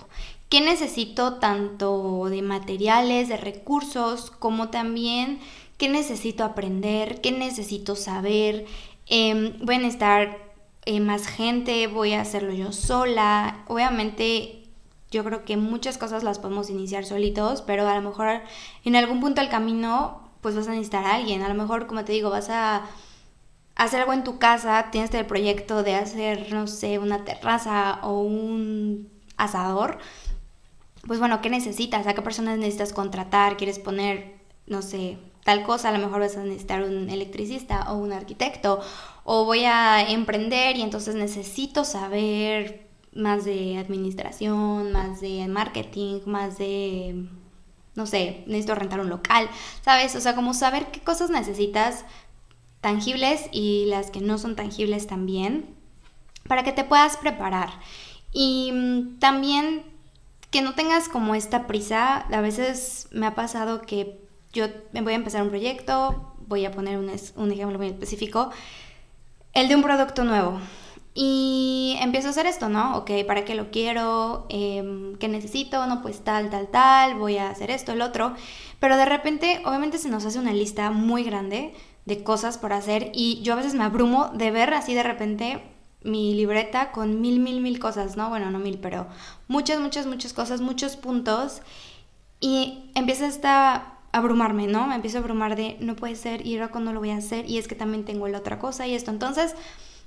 qué 0.50 0.62
necesito 0.62 1.36
tanto 1.36 2.28
de 2.30 2.42
materiales, 2.42 3.30
de 3.30 3.38
recursos, 3.38 4.32
como 4.32 4.70
también 4.70 5.40
qué 5.78 5.90
necesito 5.90 6.44
aprender, 6.44 7.22
qué 7.22 7.32
necesito 7.32 7.96
saber. 7.96 8.66
Eh, 9.08 9.58
voy 9.64 9.76
a 9.76 9.80
necesitar 9.80 10.38
eh, 10.86 11.00
más 11.00 11.28
gente, 11.28 11.88
voy 11.88 12.14
a 12.14 12.22
hacerlo 12.22 12.54
yo 12.54 12.72
sola. 12.72 13.64
Obviamente 13.68 14.64
yo 15.12 15.24
creo 15.24 15.46
que 15.46 15.58
muchas 15.58 15.98
cosas 15.98 16.24
las 16.24 16.40
podemos 16.40 16.70
iniciar 16.70 17.06
solitos, 17.06 17.62
pero 17.62 17.88
a 17.88 17.96
lo 17.96 18.02
mejor 18.02 18.42
en 18.84 18.96
algún 18.96 19.20
punto 19.20 19.42
del 19.42 19.50
camino 19.50 20.22
pues 20.42 20.56
vas 20.56 20.68
a 20.68 20.72
necesitar 20.72 21.06
a 21.06 21.16
alguien. 21.16 21.42
A 21.42 21.50
lo 21.50 21.56
mejor, 21.56 21.88
como 21.88 22.06
te 22.06 22.14
digo, 22.14 22.30
vas 22.30 22.50
a 22.50 22.86
hacer 23.76 24.02
algo 24.02 24.14
en 24.14 24.24
tu 24.24 24.38
casa, 24.40 24.90
tienes 24.92 25.14
el 25.14 25.26
proyecto 25.26 25.84
de 25.84 25.96
hacer, 25.96 26.54
no 26.54 26.68
sé, 26.68 27.00
una 27.00 27.26
terraza 27.26 28.00
o 28.04 28.22
un 28.22 29.10
asador 29.38 29.98
pues 31.08 31.20
bueno, 31.20 31.42
¿qué 31.42 31.50
necesitas? 31.50 32.08
¿A 32.08 32.14
qué 32.14 32.22
personas 32.22 32.58
necesitas 32.58 32.94
contratar? 32.94 33.58
¿Quieres 33.58 33.80
poner, 33.80 34.36
no 34.66 34.82
sé, 34.82 35.18
tal 35.44 35.64
cosa? 35.64 35.90
A 35.90 35.92
lo 35.92 36.00
mejor 36.00 36.22
vas 36.22 36.38
a 36.38 36.44
necesitar 36.44 36.84
un 36.84 37.10
electricista 37.10 37.92
o 37.92 37.98
un 37.98 38.12
arquitecto. 38.12 38.80
O 39.24 39.46
voy 39.46 39.66
a 39.66 40.10
emprender 40.10 40.78
y 40.78 40.82
entonces 40.82 41.16
necesito 41.16 41.86
saber 41.86 42.88
más 43.14 43.46
de 43.46 43.78
administración, 43.78 44.92
más 44.92 45.22
de 45.22 45.48
marketing, 45.48 46.22
más 46.26 46.58
de, 46.58 47.28
no 47.96 48.06
sé, 48.06 48.44
necesito 48.48 48.76
rentar 48.76 49.00
un 49.00 49.10
local, 49.10 49.48
¿sabes? 49.84 50.16
O 50.16 50.22
sea, 50.22 50.36
como 50.36 50.54
saber 50.54 50.88
qué 50.88 51.00
cosas 51.00 51.30
necesitas 51.30 52.04
tangibles 52.82 53.50
y 53.52 53.86
las 53.88 54.12
que 54.12 54.22
no 54.22 54.38
son 54.38 54.56
tangibles 54.56 55.08
también, 55.08 55.76
para 56.48 56.64
que 56.64 56.74
te 56.74 56.84
puedas 56.84 57.18
preparar. 57.18 57.70
Y 58.32 58.72
mm, 58.74 59.20
también 59.20 59.95
que 60.56 60.62
no 60.62 60.74
tengas 60.74 61.10
como 61.10 61.36
esta 61.36 61.68
prisa. 61.68 62.20
A 62.32 62.40
veces 62.40 63.10
me 63.12 63.26
ha 63.26 63.36
pasado 63.36 63.82
que 63.82 64.22
yo 64.54 64.68
voy 64.94 65.12
a 65.12 65.18
empezar 65.18 65.42
un 65.42 65.50
proyecto, 65.50 66.34
voy 66.48 66.64
a 66.64 66.72
poner 66.72 66.98
un, 66.98 67.10
ejemplo 67.52 67.78
muy 67.78 67.88
específico, 67.88 68.52
el 69.52 69.68
de 69.68 69.76
un 69.76 69.84
producto 69.84 70.24
nuevo. 70.24 70.62
Y 71.14 71.98
empiezo 72.00 72.30
a 72.30 72.32
hacer 72.32 72.46
esto, 72.46 72.70
¿no? 72.70 72.96
Ok, 72.96 73.12
¿para 73.28 73.44
qué 73.44 73.54
lo 73.54 73.70
quiero? 73.70 74.46
Em, 74.48 75.18
¿Qué 75.18 75.28
necesito? 75.28 75.86
No, 75.88 76.02
pues 76.02 76.24
tal, 76.24 76.50
tal, 76.50 76.70
tal, 76.70 77.16
voy 77.16 77.36
a 77.36 77.50
hacer 77.50 77.70
esto, 77.70 77.92
el 77.92 78.02
otro. 78.02 78.34
Pero 78.80 78.96
de 78.96 79.04
repente, 79.04 79.62
obviamente 79.66 79.98
se 79.98 80.08
nos 80.08 80.24
hace 80.24 80.40
una 80.40 80.54
lista 80.54 80.90
muy 80.90 81.26
grande 81.26 81.74
de 82.06 82.24
cosas 82.24 82.58
por 82.58 82.72
hacer 82.72 83.12
y 83.14 83.42
yo 83.42 83.52
a 83.52 83.58
veces 83.58 83.74
me 83.74 83.84
abrumo 83.84 84.30
de 84.34 84.52
ver 84.52 84.74
así 84.74 84.94
de 84.94 85.04
repente 85.04 85.75
mi 86.06 86.34
libreta 86.34 86.92
con 86.92 87.20
mil, 87.20 87.40
mil, 87.40 87.62
mil 87.62 87.80
cosas, 87.80 88.16
¿no? 88.16 88.30
Bueno, 88.30 88.52
no 88.52 88.60
mil, 88.60 88.78
pero 88.78 89.08
muchas, 89.48 89.80
muchas, 89.80 90.06
muchas 90.06 90.34
cosas, 90.34 90.62
muchos 90.62 90.96
puntos. 90.96 91.62
Y 92.40 92.92
empieza 92.96 93.28
a 93.44 93.96
abrumarme, 94.12 94.68
¿no? 94.68 94.88
Me 94.88 94.96
empiezo 94.96 95.18
a 95.18 95.22
abrumar 95.22 95.56
de 95.56 95.78
no 95.80 95.96
puede 95.96 96.16
ser 96.16 96.46
y 96.46 96.56
ahora 96.56 96.70
cuándo 96.70 96.94
lo 96.94 97.00
voy 97.00 97.10
a 97.10 97.18
hacer 97.18 97.50
y 97.50 97.58
es 97.58 97.68
que 97.68 97.76
también 97.76 98.06
tengo 98.06 98.28
la 98.28 98.38
otra 98.38 98.60
cosa 98.60 98.88
y 98.88 98.94
esto. 98.94 99.12
Entonces 99.12 99.56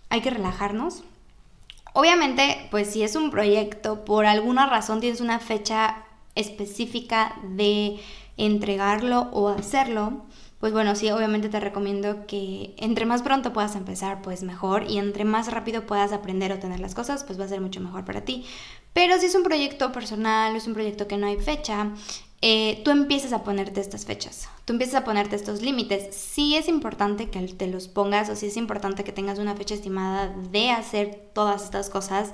hay 0.09 0.21
que 0.21 0.31
relajarnos. 0.31 1.05
Obviamente, 1.93 2.69
pues 2.71 2.91
si 2.91 3.03
es 3.03 3.17
un 3.17 3.31
proyecto, 3.31 4.05
por 4.05 4.25
alguna 4.25 4.67
razón 4.67 5.01
tienes 5.01 5.21
una 5.21 5.41
fecha 5.41 6.05
específica 6.35 7.37
de 7.43 7.99
entregarlo 8.37 9.29
o 9.33 9.49
hacerlo, 9.49 10.23
pues 10.61 10.73
bueno, 10.73 10.97
sí, 10.97 11.11
obviamente 11.11 11.49
te 11.49 11.61
recomiendo 11.61 12.27
que 12.27 12.75
entre 12.79 13.07
más 13.07 13.23
pronto 13.23 13.53
puedas 13.53 13.77
empezar, 13.77 14.23
pues 14.23 14.43
mejor, 14.43 14.91
y 14.91 14.99
entre 14.99 15.25
más 15.25 15.53
rápido 15.53 15.87
puedas 15.87 16.13
aprender 16.13 16.53
o 16.53 16.59
tener 16.59 16.81
las 16.81 16.97
cosas, 16.97 17.23
pues 17.23 17.39
va 17.39 17.45
a 17.45 17.49
ser 17.49 17.61
mucho 17.61 17.81
mejor 17.81 18.05
para 18.05 18.25
ti. 18.25 18.45
Pero 18.93 19.19
si 19.21 19.27
es 19.27 19.35
un 19.37 19.45
proyecto 19.45 19.93
personal, 19.93 20.57
es 20.57 20.67
un 20.67 20.75
proyecto 20.75 21.07
que 21.07 21.17
no 21.17 21.29
hay 21.29 21.37
fecha, 21.37 21.93
eh, 22.41 22.83
tú 22.85 22.91
empiezas 22.91 23.33
a 23.33 23.45
ponerte 23.45 23.81
estas 23.81 24.05
fechas, 24.05 24.49
tú 24.65 24.73
empiezas 24.73 24.97
a 24.97 25.05
ponerte 25.05 25.37
estos 25.37 25.63
límites. 25.63 26.15
Sí 26.15 26.57
es 26.57 26.69
importante 26.69 27.31
que 27.31 27.41
te 27.41 27.67
los 27.69 27.87
pongas 27.87 28.29
o 28.29 28.35
sí 28.35 28.47
es 28.47 28.57
importante 28.57 29.05
que 29.05 29.13
tengas 29.13 29.39
una 29.39 29.55
fecha 29.55 29.75
estimada 29.75 30.35
de 30.51 30.71
hacer 30.71 31.31
todas 31.35 31.65
estas 31.65 31.89
cosas, 31.89 32.33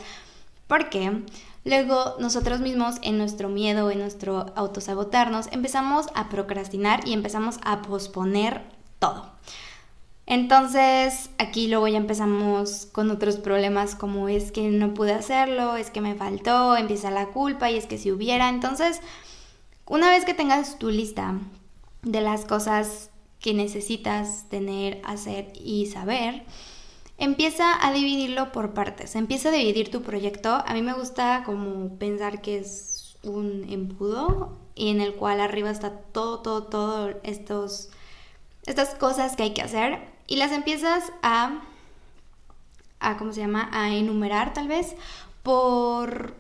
porque 0.67 1.23
luego 1.65 2.17
nosotros 2.19 2.61
mismos 2.61 2.97
en 3.03 3.19
nuestro 3.19 3.49
miedo, 3.49 3.91
en 3.91 3.99
nuestro 3.99 4.53
autosabotarnos, 4.55 5.49
empezamos 5.53 6.07
a 6.15 6.29
procrastinar 6.29 7.07
y 7.07 7.13
empezamos 7.13 7.59
a 7.65 7.83
posponer 7.83 8.63
todo. 8.99 9.27
Entonces 10.27 11.31
aquí 11.39 11.69
luego 11.69 11.87
ya 11.89 11.99
empezamos 11.99 12.87
con 12.87 13.11
otros 13.11 13.37
problemas 13.37 13.95
como 13.95 14.29
es 14.29 14.53
que 14.53 14.69
no 14.69 14.95
pude 14.95 15.13
hacerlo, 15.13 15.77
es 15.77 15.91
que 15.91 16.01
me 16.01 16.15
faltó, 16.15 16.77
empieza 16.77 17.11
la 17.11 17.27
culpa 17.27 17.71
y 17.71 17.77
es 17.77 17.87
que 17.87 17.99
si 17.99 18.11
hubiera. 18.11 18.49
Entonces 18.49 19.01
una 19.87 20.09
vez 20.09 20.25
que 20.25 20.33
tengas 20.33 20.79
tu 20.79 20.91
lista 20.91 21.35
de 22.03 22.21
las 22.23 22.47
cosas 22.47 23.11
que 23.39 23.53
necesitas 23.53 24.49
tener, 24.49 25.03
hacer 25.05 25.53
y 25.55 25.87
saber, 25.87 26.45
empieza 27.19 27.87
a 27.87 27.93
dividirlo 27.93 28.53
por 28.53 28.75
partes. 28.75 29.15
Empieza 29.17 29.49
a 29.49 29.53
dividir 29.53 29.91
tu 29.91 30.03
proyecto. 30.03 30.63
A 30.67 30.75
mí 30.75 30.83
me 30.83 30.93
gusta 30.95 31.43
como 31.45 31.97
pensar 31.99 32.41
que 32.41 32.59
es 32.59 33.17
un 33.23 33.67
embudo 33.71 34.57
y 34.75 34.91
en 34.91 35.01
el 35.01 35.15
cual 35.15 35.41
arriba 35.41 35.71
está 35.71 35.91
todo, 35.91 36.41
todo, 36.41 36.65
todo 36.65 37.15
estos, 37.23 37.91
estas 38.67 38.95
cosas 38.95 39.37
que 39.37 39.45
hay 39.45 39.55
que 39.55 39.63
hacer 39.63 40.01
y 40.27 40.37
las 40.37 40.53
empiezas 40.53 41.13
a, 41.23 41.63
a, 43.01 43.17
¿cómo 43.17 43.33
se 43.33 43.41
llama? 43.41 43.69
A 43.73 43.95
enumerar 43.95 44.53
tal 44.53 44.69
vez 44.69 44.95
por 45.43 46.35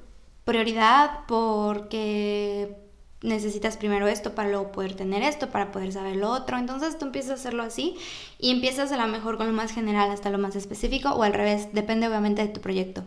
prioridad, 0.44 1.20
porque 1.26 2.83
necesitas 3.24 3.76
primero 3.76 4.06
esto 4.06 4.34
para 4.34 4.50
luego 4.50 4.70
poder 4.70 4.94
tener 4.94 5.22
esto, 5.22 5.50
para 5.50 5.72
poder 5.72 5.92
saber 5.92 6.16
lo 6.16 6.30
otro. 6.30 6.58
Entonces 6.58 6.98
tú 6.98 7.06
empiezas 7.06 7.32
a 7.32 7.34
hacerlo 7.34 7.62
así 7.62 7.96
y 8.38 8.50
empiezas 8.50 8.92
a 8.92 8.96
lo 8.96 9.08
mejor 9.08 9.38
con 9.38 9.46
lo 9.48 9.52
más 9.52 9.72
general 9.72 10.10
hasta 10.10 10.30
lo 10.30 10.38
más 10.38 10.54
específico 10.54 11.10
o 11.10 11.22
al 11.22 11.32
revés, 11.32 11.72
depende 11.72 12.06
obviamente 12.06 12.42
de 12.42 12.48
tu 12.48 12.60
proyecto. 12.60 13.02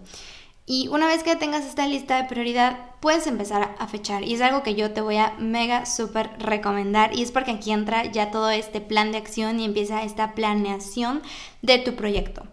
Y 0.69 0.89
una 0.89 1.07
vez 1.07 1.23
que 1.23 1.37
tengas 1.37 1.65
esta 1.65 1.87
lista 1.87 2.17
de 2.17 2.27
prioridad, 2.27 2.77
puedes 2.99 3.25
empezar 3.25 3.75
a 3.79 3.87
fechar. 3.87 4.23
Y 4.23 4.33
es 4.33 4.41
algo 4.41 4.63
que 4.63 4.75
yo 4.75 4.91
te 4.91 4.99
voy 4.99 5.15
a 5.15 5.33
mega 5.39 5.85
súper 5.85 6.29
recomendar. 6.39 7.17
Y 7.17 7.21
es 7.21 7.31
porque 7.31 7.51
aquí 7.51 7.71
entra 7.71 8.03
ya 8.11 8.31
todo 8.31 8.49
este 8.49 8.81
plan 8.81 9.13
de 9.13 9.17
acción 9.17 9.61
y 9.61 9.65
empieza 9.65 10.03
esta 10.03 10.33
planeación 10.33 11.21
de 11.61 11.77
tu 11.77 11.95
proyecto. 11.95 12.45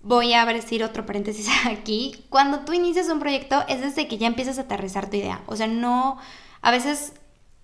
Voy 0.00 0.32
a 0.32 0.46
decir 0.46 0.82
otro 0.82 1.04
paréntesis 1.04 1.50
aquí. 1.66 2.24
Cuando 2.30 2.60
tú 2.60 2.72
inicias 2.72 3.10
un 3.10 3.20
proyecto 3.20 3.62
es 3.68 3.82
desde 3.82 4.08
que 4.08 4.16
ya 4.16 4.26
empiezas 4.26 4.56
a 4.56 4.62
aterrizar 4.62 5.10
tu 5.10 5.16
idea. 5.16 5.42
O 5.48 5.54
sea, 5.54 5.66
no 5.66 6.16
a 6.62 6.70
veces 6.70 7.12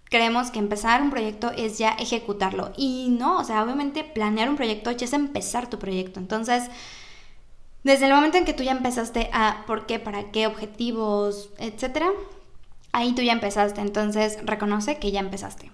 creemos 0.05 0.51
que 0.51 0.59
empezar 0.59 1.03
un 1.03 1.11
proyecto 1.11 1.51
es 1.51 1.79
ya 1.79 1.91
ejecutarlo 1.91 2.73
y 2.77 3.09
no, 3.11 3.39
o 3.39 3.45
sea, 3.45 3.63
obviamente 3.63 4.05
planear 4.05 4.49
un 4.49 4.57
proyecto 4.57 4.91
ya 4.93 5.07
es 5.07 5.13
empezar 5.13 5.69
tu 5.69 5.79
proyecto. 5.79 6.21
Entonces, 6.21 6.71
desde 7.83 8.07
el 8.07 8.15
momento 8.15 8.39
en 8.39 8.45
que 8.45 8.55
tú 8.55 8.63
ya 8.63 8.73
empezaste 8.73 9.29
a 9.33 9.65
por 9.67 9.87
qué, 9.87 9.99
para 9.99 10.31
qué, 10.31 10.47
objetivos, 10.47 11.51
etcétera, 11.59 12.11
ahí 12.93 13.13
tú 13.13 13.23
ya 13.23 13.33
empezaste. 13.33 13.81
Entonces, 13.81 14.39
reconoce 14.45 14.99
que 14.99 15.11
ya 15.11 15.21
empezaste. 15.21 15.71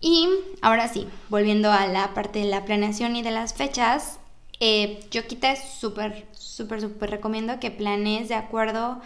Y 0.00 0.28
ahora 0.60 0.88
sí, 0.88 1.08
volviendo 1.28 1.72
a 1.72 1.86
la 1.86 2.14
parte 2.14 2.40
de 2.40 2.44
la 2.46 2.64
planeación 2.64 3.16
y 3.16 3.22
de 3.22 3.30
las 3.30 3.54
fechas, 3.54 4.18
eh, 4.60 5.00
yo 5.10 5.26
quité 5.26 5.56
súper, 5.56 6.26
súper, 6.32 6.80
súper 6.80 7.10
recomiendo 7.10 7.60
que 7.60 7.70
planees 7.70 8.28
de 8.28 8.34
acuerdo 8.34 8.80
a 8.80 9.00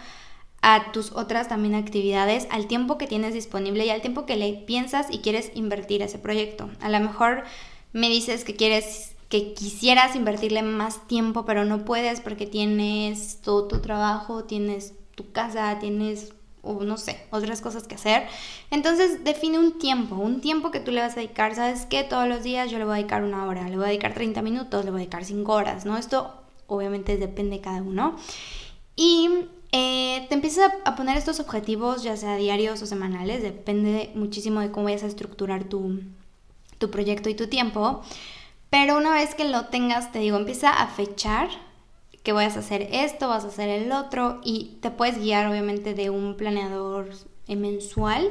tus 0.93 1.11
otras 1.11 1.49
también 1.49 1.75
actividades, 1.75 2.47
al 2.49 2.67
tiempo 2.67 2.97
que 2.97 3.07
tienes 3.07 3.33
disponible 3.33 3.85
y 3.85 3.89
al 3.89 4.01
tiempo 4.01 4.25
que 4.25 4.37
le 4.37 4.53
piensas 4.53 5.07
y 5.11 5.19
quieres 5.19 5.51
invertir 5.55 6.01
ese 6.01 6.19
proyecto. 6.19 6.69
A 6.79 6.89
lo 6.89 6.99
mejor 6.99 7.43
me 7.91 8.09
dices 8.09 8.43
que 8.43 8.55
quieres 8.55 9.15
que 9.29 9.53
quisieras 9.53 10.15
invertirle 10.15 10.61
más 10.61 11.07
tiempo, 11.07 11.43
pero 11.43 11.65
no 11.65 11.85
puedes 11.85 12.21
porque 12.21 12.45
tienes 12.45 13.41
todo 13.41 13.67
tu 13.67 13.81
trabajo, 13.81 14.43
tienes 14.43 14.93
tu 15.15 15.31
casa, 15.31 15.79
tienes 15.79 16.33
o 16.61 16.83
no 16.83 16.97
sé, 16.97 17.19
otras 17.31 17.59
cosas 17.59 17.87
que 17.87 17.95
hacer. 17.95 18.27
Entonces 18.71 19.23
define 19.23 19.59
un 19.59 19.79
tiempo, 19.79 20.15
un 20.15 20.39
tiempo 20.39 20.71
que 20.71 20.79
tú 20.79 20.91
le 20.91 21.01
vas 21.01 21.13
a 21.13 21.15
dedicar. 21.15 21.55
¿Sabes 21.55 21.85
qué? 21.87 22.03
Todos 22.03 22.27
los 22.27 22.43
días 22.43 22.71
yo 22.71 22.77
le 22.77 22.85
voy 22.85 22.93
a 22.93 22.97
dedicar 22.97 23.23
una 23.23 23.45
hora, 23.45 23.67
le 23.67 23.75
voy 23.75 23.85
a 23.85 23.87
dedicar 23.89 24.13
30 24.13 24.41
minutos, 24.43 24.85
le 24.85 24.91
voy 24.91 24.99
a 24.99 25.03
dedicar 25.03 25.25
5 25.25 25.51
horas, 25.51 25.85
¿no? 25.85 25.97
Esto 25.97 26.31
obviamente 26.67 27.17
depende 27.17 27.57
de 27.57 27.61
cada 27.61 27.81
uno. 27.81 28.15
Y 28.95 29.29
eh, 29.75 30.27
te 30.29 30.35
empiezas 30.35 30.71
a, 30.85 30.95
poner 30.95 31.17
estos 31.17 31.39
objetivos, 31.39 32.03
ya 32.03 32.15
sea 32.15 32.35
diarios 32.35 32.79
o 32.83 32.85
semanales, 32.85 33.41
depende 33.41 34.11
muchísimo 34.13 34.59
de 34.59 34.69
cómo 34.69 34.85
vayas 34.85 35.01
a 35.01 35.07
estructurar 35.07 35.63
tu, 35.63 35.99
tu 36.77 36.91
proyecto 36.91 37.27
y 37.27 37.33
tu 37.33 37.47
tiempo. 37.47 38.03
Pero 38.69 38.95
una 38.97 39.13
vez 39.13 39.33
que 39.33 39.45
lo 39.45 39.65
tengas, 39.65 40.11
te 40.11 40.19
digo, 40.19 40.37
empieza 40.37 40.69
a 40.69 40.85
fechar 40.85 41.49
que 42.21 42.33
vayas 42.33 42.55
a 42.55 42.59
hacer 42.59 42.87
esto, 42.91 43.29
vas 43.29 43.45
a 43.45 43.47
hacer 43.47 43.67
el 43.67 43.91
otro 43.91 44.41
y 44.43 44.77
te 44.81 44.91
puedes 44.91 45.17
guiar 45.17 45.47
obviamente 45.47 45.95
de 45.95 46.11
un 46.11 46.37
planeador 46.37 47.09
mensual, 47.47 48.29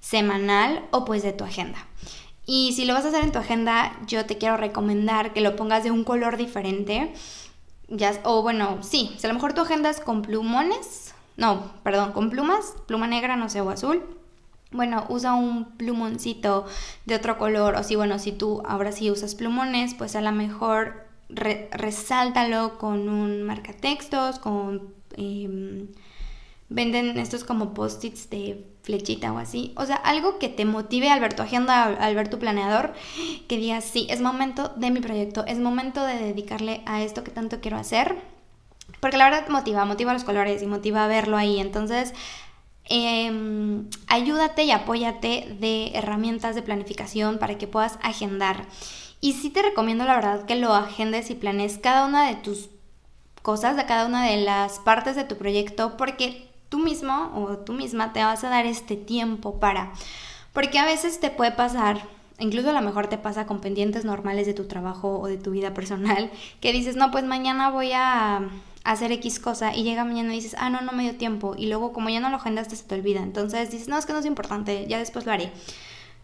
semanal 0.00 0.84
o 0.90 1.04
pues 1.04 1.22
de 1.22 1.32
tu 1.32 1.44
agenda. 1.44 1.86
Y 2.46 2.72
si 2.72 2.84
lo 2.84 2.94
vas 2.94 3.04
a 3.04 3.08
hacer 3.08 3.22
en 3.22 3.30
tu 3.30 3.38
agenda, 3.38 3.96
yo 4.08 4.26
te 4.26 4.38
quiero 4.38 4.56
recomendar 4.56 5.32
que 5.32 5.40
lo 5.40 5.54
pongas 5.54 5.84
de 5.84 5.92
un 5.92 6.02
color 6.02 6.36
diferente 6.36 7.12
ya, 7.90 8.18
o 8.24 8.42
bueno, 8.42 8.78
sí, 8.82 9.14
si 9.18 9.26
a 9.26 9.28
lo 9.28 9.34
mejor 9.34 9.52
tu 9.52 9.60
agenda 9.60 9.90
es 9.90 10.00
con 10.00 10.22
plumones, 10.22 11.14
no, 11.36 11.72
perdón, 11.82 12.12
con 12.12 12.30
plumas, 12.30 12.74
pluma 12.86 13.06
negra, 13.06 13.36
no 13.36 13.48
sé, 13.48 13.60
o 13.60 13.70
azul. 13.70 14.02
Bueno, 14.72 15.04
usa 15.08 15.34
un 15.34 15.76
plumoncito 15.76 16.66
de 17.04 17.16
otro 17.16 17.38
color, 17.38 17.74
o 17.74 17.82
si, 17.82 17.96
bueno, 17.96 18.18
si 18.18 18.32
tú 18.32 18.62
ahora 18.64 18.92
sí 18.92 19.10
usas 19.10 19.34
plumones, 19.34 19.94
pues 19.94 20.14
a 20.14 20.20
lo 20.20 20.30
mejor 20.32 21.06
resáltalo 21.28 22.78
con 22.78 23.08
un 23.08 23.42
marcatextos, 23.42 24.38
con... 24.38 24.94
Em, 25.16 25.88
venden 26.70 27.18
estos 27.18 27.44
como 27.44 27.74
post-its 27.74 28.30
de 28.30 28.64
flechita 28.82 29.32
o 29.32 29.38
así. 29.38 29.72
O 29.76 29.84
sea, 29.84 29.96
algo 29.96 30.38
que 30.38 30.48
te 30.48 30.64
motive 30.64 31.10
al 31.10 31.20
ver 31.20 31.34
tu 31.34 31.42
agenda, 31.42 31.84
al 31.84 32.14
ver 32.14 32.30
tu 32.30 32.38
planeador, 32.38 32.94
que 33.48 33.58
digas, 33.58 33.84
sí, 33.84 34.06
es 34.08 34.20
momento 34.20 34.72
de 34.76 34.90
mi 34.90 35.00
proyecto, 35.00 35.44
es 35.46 35.58
momento 35.58 36.06
de 36.06 36.14
dedicarle 36.14 36.82
a 36.86 37.02
esto 37.02 37.24
que 37.24 37.32
tanto 37.32 37.60
quiero 37.60 37.76
hacer. 37.76 38.16
Porque 39.00 39.16
la 39.16 39.24
verdad 39.24 39.48
motiva, 39.48 39.84
motiva 39.84 40.12
los 40.12 40.24
colores 40.24 40.62
y 40.62 40.66
motiva 40.66 41.06
verlo 41.08 41.36
ahí. 41.36 41.60
Entonces, 41.60 42.14
em, 42.84 43.88
ayúdate 44.06 44.64
y 44.64 44.70
apóyate 44.70 45.56
de 45.60 45.90
herramientas 45.94 46.54
de 46.54 46.62
planificación 46.62 47.38
para 47.38 47.58
que 47.58 47.66
puedas 47.66 47.98
agendar. 48.02 48.66
Y 49.20 49.34
sí 49.34 49.50
te 49.50 49.62
recomiendo 49.62 50.04
la 50.04 50.14
verdad 50.14 50.46
que 50.46 50.56
lo 50.56 50.72
agendes 50.72 51.30
y 51.30 51.34
planes 51.34 51.78
cada 51.78 52.06
una 52.06 52.28
de 52.28 52.36
tus 52.36 52.70
cosas, 53.42 53.76
de 53.76 53.86
cada 53.86 54.06
una 54.06 54.26
de 54.26 54.38
las 54.38 54.78
partes 54.78 55.16
de 55.16 55.24
tu 55.24 55.36
proyecto, 55.36 55.96
porque 55.96 56.49
tú 56.70 56.78
mismo 56.78 57.30
o 57.34 57.58
tú 57.58 57.74
misma 57.74 58.14
te 58.14 58.24
vas 58.24 58.42
a 58.44 58.48
dar 58.48 58.64
este 58.64 58.96
tiempo 58.96 59.60
para, 59.60 59.92
porque 60.54 60.78
a 60.78 60.86
veces 60.86 61.20
te 61.20 61.28
puede 61.28 61.52
pasar, 61.52 62.00
incluso 62.38 62.70
a 62.70 62.72
lo 62.72 62.80
mejor 62.80 63.08
te 63.08 63.18
pasa 63.18 63.46
con 63.46 63.60
pendientes 63.60 64.06
normales 64.06 64.46
de 64.46 64.54
tu 64.54 64.64
trabajo 64.64 65.18
o 65.18 65.26
de 65.26 65.36
tu 65.36 65.50
vida 65.50 65.74
personal, 65.74 66.30
que 66.60 66.72
dices, 66.72 66.96
no, 66.96 67.10
pues 67.10 67.24
mañana 67.24 67.70
voy 67.70 67.92
a 67.92 68.48
hacer 68.84 69.12
X 69.12 69.38
cosa 69.40 69.74
y 69.76 69.82
llega 69.82 70.04
mañana 70.04 70.32
y 70.32 70.36
dices, 70.36 70.56
ah, 70.58 70.70
no, 70.70 70.80
no 70.80 70.92
me 70.92 71.02
dio 71.02 71.16
tiempo 71.16 71.54
y 71.58 71.66
luego 71.66 71.92
como 71.92 72.08
ya 72.08 72.20
no 72.20 72.30
lo 72.30 72.36
agendaste 72.36 72.76
se 72.76 72.84
te 72.84 72.94
olvida, 72.94 73.20
entonces 73.20 73.70
dices, 73.70 73.88
no, 73.88 73.98
es 73.98 74.06
que 74.06 74.14
no 74.14 74.20
es 74.20 74.26
importante, 74.26 74.86
ya 74.88 74.98
después 74.98 75.26
lo 75.26 75.32
haré. 75.32 75.52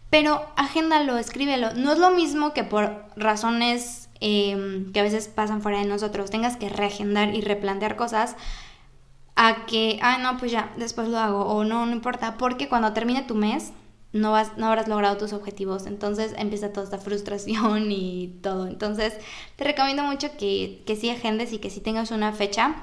Pero 0.09 0.45
agéndalo, 0.55 1.17
escríbelo. 1.17 1.73
No 1.73 1.91
es 1.91 1.99
lo 1.99 2.11
mismo 2.11 2.53
que 2.53 2.63
por 2.63 3.03
razones 3.17 4.09
em, 4.21 4.91
que 4.93 5.01
a 5.01 5.03
veces 5.03 5.27
pasan 5.27 5.61
fuera 5.61 5.79
de 5.79 5.85
nosotros 5.85 6.29
tengas 6.29 6.55
que 6.55 6.69
reagendar 6.69 7.35
y 7.35 7.41
replantear 7.41 7.97
cosas 7.97 8.35
a 9.37 9.67
que, 9.67 9.99
ah, 10.01 10.17
no, 10.17 10.37
pues 10.39 10.51
ya, 10.51 10.73
después 10.77 11.07
lo 11.07 11.19
hago, 11.19 11.45
o 11.45 11.63
no, 11.63 11.85
no 11.85 11.91
importa, 11.91 12.37
porque 12.37 12.67
cuando 12.67 12.91
termine 12.93 13.21
tu 13.21 13.35
mes, 13.35 13.71
no, 14.11 14.31
vas, 14.31 14.57
no 14.57 14.65
habrás 14.65 14.87
logrado 14.87 15.15
tus 15.17 15.31
objetivos, 15.31 15.85
entonces 15.85 16.33
empieza 16.37 16.73
toda 16.73 16.85
esta 16.85 16.97
frustración 17.05 17.91
y 17.91 18.39
todo. 18.41 18.67
Entonces, 18.67 19.13
te 19.55 19.63
recomiendo 19.63 20.03
mucho 20.03 20.35
que, 20.37 20.81
que 20.87 20.95
sí 20.95 21.11
agendes 21.11 21.53
y 21.53 21.59
que 21.59 21.69
sí 21.69 21.79
tengas 21.79 22.09
una 22.09 22.33
fecha. 22.33 22.75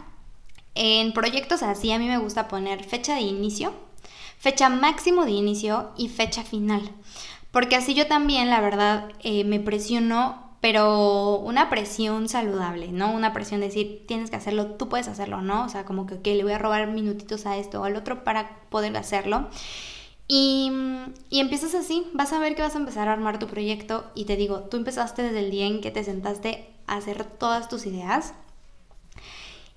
En 0.77 1.13
proyectos 1.13 1.65
así, 1.65 1.91
a 1.91 1.99
mí 1.99 2.07
me 2.07 2.19
gusta 2.19 2.47
poner 2.47 2.85
fecha 2.85 3.17
de 3.17 3.23
inicio, 3.23 3.75
fecha 4.39 4.69
máximo 4.69 5.25
de 5.25 5.33
inicio 5.33 5.91
y 5.97 6.09
fecha 6.09 6.45
final. 6.45 6.89
Porque 7.51 7.75
así 7.77 7.95
yo 7.95 8.07
también, 8.07 8.49
la 8.49 8.61
verdad, 8.61 9.09
eh, 9.21 9.43
me 9.43 9.59
presiono 9.59 10.44
pero 10.65 11.41
una 11.41 11.69
presión 11.69 12.27
saludable, 12.27 12.91
¿no? 12.91 13.13
Una 13.13 13.35
presión 13.35 13.61
de 13.61 13.67
decir, 13.67 14.05
tienes 14.09 14.31
que 14.31 14.37
hacerlo, 14.37 14.77
tú 14.77 14.89
puedes 14.89 15.09
hacerlo, 15.09 15.43
¿no? 15.43 15.67
O 15.67 15.69
sea, 15.69 15.85
como 15.85 16.07
que 16.07 16.35
le 16.35 16.43
voy 16.43 16.55
a 16.55 16.59
robar 16.59 16.87
minutitos 16.87 17.45
a 17.45 17.59
esto 17.59 17.83
o 17.83 17.85
al 17.85 17.97
otro 17.97 18.25
para 18.25 18.61
poder 18.71 18.97
hacerlo. 18.97 19.51
Y, 20.27 20.73
y, 21.29 21.41
empiezas 21.41 21.75
así, 21.75 22.07
vas 22.15 22.33
a 22.33 22.39
ver 22.39 22.55
que 22.55 22.63
vas 22.63 22.77
a 22.77 22.79
empezar 22.79 23.09
a 23.09 23.13
armar 23.13 23.39
tu 23.39 23.47
proyecto 23.47 24.07
y 24.15 24.25
te 24.25 24.37
digo, 24.37 24.61
tú 24.61 24.79
empezaste 24.79 25.21
desde 25.21 25.41
el 25.41 25.51
día 25.51 25.67
en 25.67 25.83
que 25.83 25.91
te 25.91 26.03
sentaste 26.03 26.67
a 26.87 26.97
hacer 26.97 27.27
todas 27.27 27.69
tus 27.69 27.85
ideas 27.85 28.33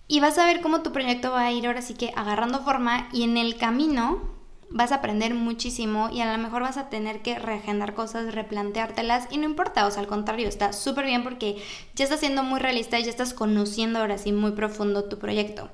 y 0.07 0.21
vas 0.21 0.37
a 0.37 0.45
ver 0.45 0.61
cómo 0.61 0.83
tu 0.83 0.93
proyecto 0.93 1.31
va 1.31 1.41
a 1.41 1.51
ir 1.51 1.67
ahora 1.67 1.81
sí 1.81 1.95
que 1.95 2.13
agarrando 2.15 2.61
forma 2.61 3.09
y 3.11 3.23
en 3.23 3.35
el 3.35 3.57
camino 3.57 4.36
vas 4.69 4.91
a 4.91 4.95
aprender 4.95 5.33
muchísimo 5.33 6.09
y 6.11 6.21
a 6.21 6.31
lo 6.31 6.37
mejor 6.41 6.61
vas 6.61 6.77
a 6.77 6.89
tener 6.89 7.21
que 7.21 7.39
reagendar 7.39 7.93
cosas, 7.93 8.33
replanteártelas 8.33 9.27
y 9.31 9.37
no 9.37 9.45
importa, 9.45 9.85
o 9.85 9.91
sea, 9.91 10.01
al 10.01 10.07
contrario, 10.07 10.47
está 10.47 10.73
súper 10.73 11.05
bien 11.05 11.23
porque 11.23 11.57
ya 11.95 12.03
estás 12.03 12.19
siendo 12.19 12.43
muy 12.43 12.59
realista 12.59 12.99
y 12.99 13.03
ya 13.03 13.09
estás 13.09 13.33
conociendo 13.33 13.99
ahora 13.99 14.17
sí 14.17 14.31
muy 14.31 14.51
profundo 14.51 15.05
tu 15.05 15.17
proyecto. 15.17 15.69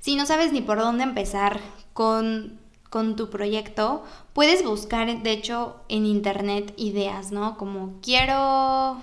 Si 0.00 0.14
no 0.14 0.26
sabes 0.26 0.52
ni 0.52 0.60
por 0.60 0.78
dónde 0.78 1.02
empezar 1.02 1.60
con, 1.92 2.60
con 2.90 3.16
tu 3.16 3.28
proyecto, 3.30 4.04
puedes 4.32 4.64
buscar, 4.64 5.22
de 5.22 5.32
hecho, 5.32 5.76
en 5.88 6.06
internet 6.06 6.72
ideas, 6.76 7.32
¿no? 7.32 7.56
Como 7.56 8.00
quiero... 8.02 8.98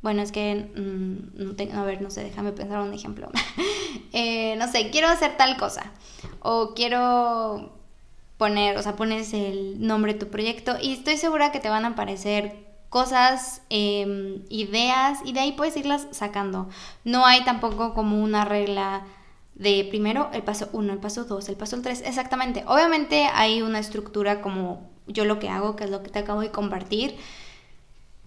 Bueno, 0.00 0.22
es 0.22 0.30
que, 0.30 0.70
mm, 0.76 1.44
no 1.44 1.56
tengo, 1.56 1.76
a 1.76 1.84
ver, 1.84 2.00
no 2.00 2.10
sé, 2.10 2.22
déjame 2.22 2.52
pensar 2.52 2.80
un 2.80 2.92
ejemplo. 2.92 3.30
Eh, 4.12 4.56
no 4.56 4.66
sé, 4.68 4.90
quiero 4.90 5.08
hacer 5.08 5.36
tal 5.36 5.58
cosa. 5.58 5.92
O 6.40 6.72
quiero 6.74 7.77
poner, 8.38 8.78
o 8.78 8.82
sea, 8.82 8.96
pones 8.96 9.34
el 9.34 9.84
nombre 9.86 10.14
de 10.14 10.20
tu 10.20 10.28
proyecto 10.28 10.76
y 10.80 10.94
estoy 10.94 11.18
segura 11.18 11.52
que 11.52 11.60
te 11.60 11.68
van 11.68 11.84
a 11.84 11.88
aparecer 11.88 12.68
cosas, 12.88 13.62
em, 13.68 14.42
ideas 14.48 15.18
y 15.24 15.32
de 15.32 15.40
ahí 15.40 15.52
puedes 15.52 15.76
irlas 15.76 16.06
sacando. 16.12 16.68
No 17.04 17.26
hay 17.26 17.44
tampoco 17.44 17.92
como 17.92 18.22
una 18.22 18.44
regla 18.44 19.02
de 19.54 19.86
primero 19.90 20.30
el 20.32 20.42
paso 20.42 20.70
1, 20.72 20.92
el 20.92 20.98
paso 21.00 21.24
2, 21.24 21.48
el 21.48 21.56
paso 21.56 21.80
3, 21.82 22.02
exactamente. 22.06 22.64
Obviamente 22.66 23.28
hay 23.34 23.60
una 23.60 23.80
estructura 23.80 24.40
como 24.40 24.88
yo 25.06 25.24
lo 25.24 25.38
que 25.38 25.48
hago, 25.48 25.76
que 25.76 25.84
es 25.84 25.90
lo 25.90 26.02
que 26.02 26.10
te 26.10 26.20
acabo 26.20 26.40
de 26.40 26.50
compartir. 26.50 27.16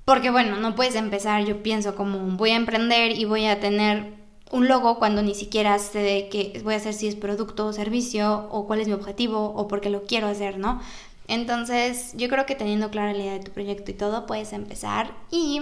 Porque 0.06 0.30
bueno, 0.30 0.58
no 0.58 0.76
puedes 0.76 0.96
empezar, 0.96 1.46
yo 1.46 1.64
pienso 1.64 1.96
como 1.96 2.20
voy 2.38 2.52
a 2.52 2.56
emprender 2.56 3.18
y 3.18 3.26
voy 3.26 3.46
a 3.46 3.60
tener 3.60 4.21
un 4.52 4.68
logo 4.68 5.00
cuando 5.00 5.22
ni 5.22 5.34
siquiera 5.34 5.80
sé 5.80 6.00
de 6.00 6.30
qué 6.30 6.62
voy 6.64 6.74
a 6.74 6.78
hacer 6.78 6.94
si 6.94 7.08
es 7.08 7.16
producto 7.16 7.68
o 7.68 7.74
servicio 7.74 8.48
o 8.52 8.68
cuál 8.68 8.82
es 8.82 8.88
mi 8.88 8.94
objetivo 8.94 9.54
o 9.56 9.68
por 9.68 9.82
qué 9.82 9.90
lo 9.90 10.04
quiero 10.04 10.28
hacer, 10.28 10.60
¿no? 10.60 10.82
Entonces, 11.28 12.14
yo 12.18 12.28
creo 12.28 12.46
que 12.46 12.56
teniendo 12.56 12.92
clara 12.92 13.14
la 13.14 13.20
idea 13.20 13.34
de 13.34 13.40
tu 13.40 13.52
proyecto 13.52 13.92
y 13.92 13.94
todo, 13.94 14.26
puedes 14.26 14.52
empezar. 14.52 15.14
Y 15.32 15.62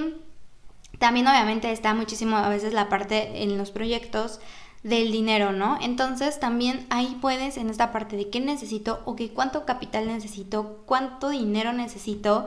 también 0.98 1.28
obviamente 1.28 1.72
está 1.72 1.94
muchísimo 1.94 2.38
a 2.38 2.50
veces 2.50 2.74
la 2.74 2.90
parte 2.90 3.44
en 3.44 3.58
los 3.58 3.70
proyectos 3.70 4.40
del 4.84 5.12
dinero, 5.12 5.52
¿no? 5.52 5.78
Entonces 5.82 6.40
también 6.40 6.86
ahí 6.90 7.18
puedes 7.20 7.58
en 7.58 7.70
esta 7.70 7.92
parte 7.92 8.16
de 8.16 8.30
qué 8.30 8.40
necesito 8.40 9.02
o 9.06 9.16
qué 9.16 9.30
cuánto 9.30 9.66
capital 9.66 10.08
necesito, 10.08 10.80
cuánto 10.86 11.30
dinero 11.30 11.74
necesito 11.74 12.46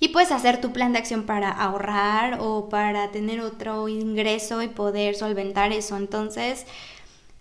y 0.00 0.08
puedes 0.08 0.32
hacer 0.32 0.60
tu 0.60 0.72
plan 0.72 0.92
de 0.92 1.00
acción 1.00 1.24
para 1.24 1.50
ahorrar 1.50 2.38
o 2.40 2.70
para 2.70 3.10
tener 3.10 3.40
otro 3.40 3.88
ingreso 3.88 4.62
y 4.62 4.68
poder 4.68 5.14
solventar 5.14 5.72
eso. 5.72 5.96
Entonces, 5.96 6.66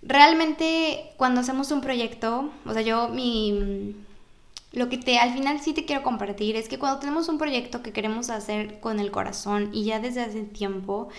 realmente 0.01 1.11
cuando 1.17 1.41
hacemos 1.41 1.71
un 1.71 1.81
proyecto, 1.81 2.49
o 2.65 2.73
sea, 2.73 2.81
yo 2.81 3.07
mi 3.09 3.95
lo 4.73 4.89
que 4.89 4.97
te 4.97 5.19
al 5.19 5.33
final 5.33 5.61
sí 5.61 5.73
te 5.73 5.85
quiero 5.85 6.03
compartir 6.03 6.55
es 6.55 6.67
que 6.67 6.79
cuando 6.79 6.99
tenemos 6.99 7.29
un 7.29 7.37
proyecto 7.37 7.83
que 7.83 7.93
queremos 7.93 8.29
hacer 8.29 8.79
con 8.79 8.99
el 8.99 9.11
corazón 9.11 9.69
y 9.71 9.85
ya 9.85 9.99
desde 9.99 10.21
hace 10.21 10.41
tiempo 10.41 11.09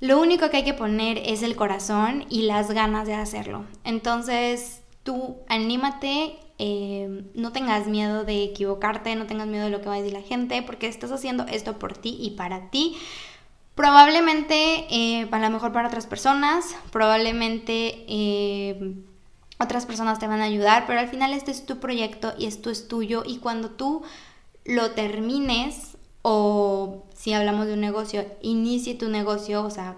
lo 0.00 0.20
único 0.20 0.50
que 0.50 0.58
hay 0.58 0.64
que 0.64 0.74
poner 0.74 1.18
es 1.24 1.42
el 1.42 1.56
corazón 1.56 2.26
y 2.28 2.42
las 2.42 2.70
ganas 2.70 3.06
de 3.06 3.14
hacerlo. 3.14 3.64
Entonces, 3.84 4.82
tú 5.02 5.36
anímate, 5.48 6.38
eh, 6.58 7.24
no 7.34 7.52
tengas 7.52 7.86
miedo 7.86 8.24
de 8.24 8.44
equivocarte, 8.44 9.14
no 9.14 9.26
tengas 9.26 9.46
miedo 9.46 9.64
de 9.64 9.70
lo 9.70 9.80
que 9.80 9.88
va 9.88 9.94
a 9.94 9.98
decir 9.98 10.12
la 10.12 10.22
gente, 10.22 10.62
porque 10.62 10.86
estás 10.86 11.12
haciendo 11.12 11.46
esto 11.46 11.78
por 11.78 11.96
ti 11.96 12.16
y 12.20 12.30
para 12.32 12.70
ti. 12.70 12.96
Probablemente, 13.74 14.86
eh, 14.90 15.28
a 15.30 15.38
lo 15.38 15.50
mejor 15.50 15.72
para 15.72 15.88
otras 15.88 16.06
personas, 16.06 16.76
probablemente 16.90 18.04
eh, 18.08 18.94
otras 19.58 19.86
personas 19.86 20.18
te 20.18 20.26
van 20.26 20.40
a 20.40 20.44
ayudar, 20.44 20.84
pero 20.86 21.00
al 21.00 21.08
final 21.08 21.32
este 21.32 21.50
es 21.50 21.64
tu 21.64 21.78
proyecto 21.78 22.34
y 22.38 22.46
esto 22.46 22.70
es 22.70 22.88
tuyo 22.88 23.22
y 23.26 23.38
cuando 23.38 23.70
tú 23.70 24.02
lo 24.64 24.90
termines 24.92 25.96
o 26.28 27.04
si 27.14 27.34
hablamos 27.34 27.68
de 27.68 27.74
un 27.74 27.80
negocio, 27.80 28.26
inicie 28.42 28.96
tu 28.96 29.08
negocio, 29.08 29.62
o 29.62 29.70
sea, 29.70 29.94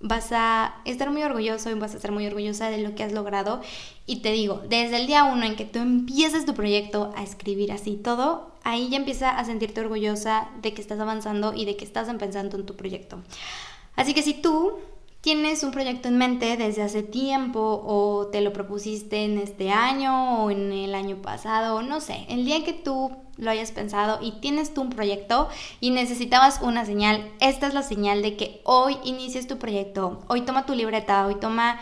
vas 0.00 0.32
a 0.32 0.76
estar 0.86 1.10
muy 1.10 1.22
orgulloso 1.22 1.68
y 1.68 1.74
vas 1.74 1.92
a 1.92 1.96
estar 1.96 2.10
muy 2.10 2.26
orgullosa 2.26 2.70
de 2.70 2.78
lo 2.78 2.94
que 2.94 3.04
has 3.04 3.12
logrado. 3.12 3.60
Y 4.06 4.22
te 4.22 4.32
digo, 4.32 4.62
desde 4.66 4.96
el 4.96 5.06
día 5.06 5.24
uno 5.24 5.44
en 5.44 5.56
que 5.56 5.66
tú 5.66 5.78
empieces 5.80 6.46
tu 6.46 6.54
proyecto 6.54 7.12
a 7.14 7.22
escribir 7.22 7.70
así 7.70 7.96
todo, 7.96 8.50
ahí 8.64 8.88
ya 8.88 8.96
empieza 8.96 9.28
a 9.28 9.44
sentirte 9.44 9.82
orgullosa 9.82 10.48
de 10.62 10.72
que 10.72 10.80
estás 10.80 11.00
avanzando 11.00 11.52
y 11.52 11.66
de 11.66 11.76
que 11.76 11.84
estás 11.84 12.08
empezando 12.08 12.56
en 12.56 12.64
tu 12.64 12.74
proyecto. 12.74 13.18
Así 13.94 14.14
que 14.14 14.22
si 14.22 14.32
tú 14.32 14.78
tienes 15.20 15.62
un 15.62 15.72
proyecto 15.72 16.08
en 16.08 16.18
mente 16.18 16.56
desde 16.56 16.82
hace 16.82 17.02
tiempo 17.02 17.82
o 17.84 18.28
te 18.28 18.40
lo 18.40 18.52
propusiste 18.52 19.24
en 19.24 19.38
este 19.38 19.70
año 19.70 20.44
o 20.44 20.50
en 20.50 20.72
el 20.72 20.94
año 20.94 21.16
pasado, 21.22 21.82
no 21.82 22.00
sé, 22.00 22.24
el 22.28 22.44
día 22.44 22.64
que 22.64 22.72
tú 22.72 23.10
lo 23.36 23.50
hayas 23.50 23.72
pensado 23.72 24.18
y 24.20 24.32
tienes 24.40 24.74
tú 24.74 24.82
un 24.82 24.90
proyecto 24.90 25.48
y 25.80 25.90
necesitabas 25.90 26.60
una 26.62 26.84
señal, 26.84 27.30
esta 27.40 27.66
es 27.66 27.74
la 27.74 27.82
señal 27.82 28.22
de 28.22 28.36
que 28.36 28.60
hoy 28.64 28.96
inicies 29.04 29.46
tu 29.46 29.58
proyecto, 29.58 30.20
hoy 30.28 30.42
toma 30.42 30.66
tu 30.66 30.74
libreta, 30.74 31.26
hoy 31.26 31.36
toma 31.36 31.80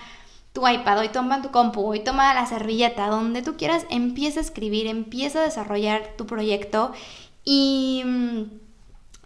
tu 0.53 0.67
iPad, 0.67 1.01
hoy 1.01 1.09
toma 1.11 1.43
tu 1.43 1.51
compu, 1.51 1.83
hoy 1.83 2.01
toma 2.01 2.33
la 2.33 2.47
servilleta, 2.47 3.09
donde 3.09 3.43
tú 3.43 3.57
quieras, 3.57 3.87
empieza 3.91 4.41
a 4.41 4.43
escribir, 4.43 4.87
empieza 4.87 5.41
a 5.41 5.45
desarrollar 5.45 6.15
tu 6.17 6.25
proyecto 6.27 6.93
y, 7.45 8.03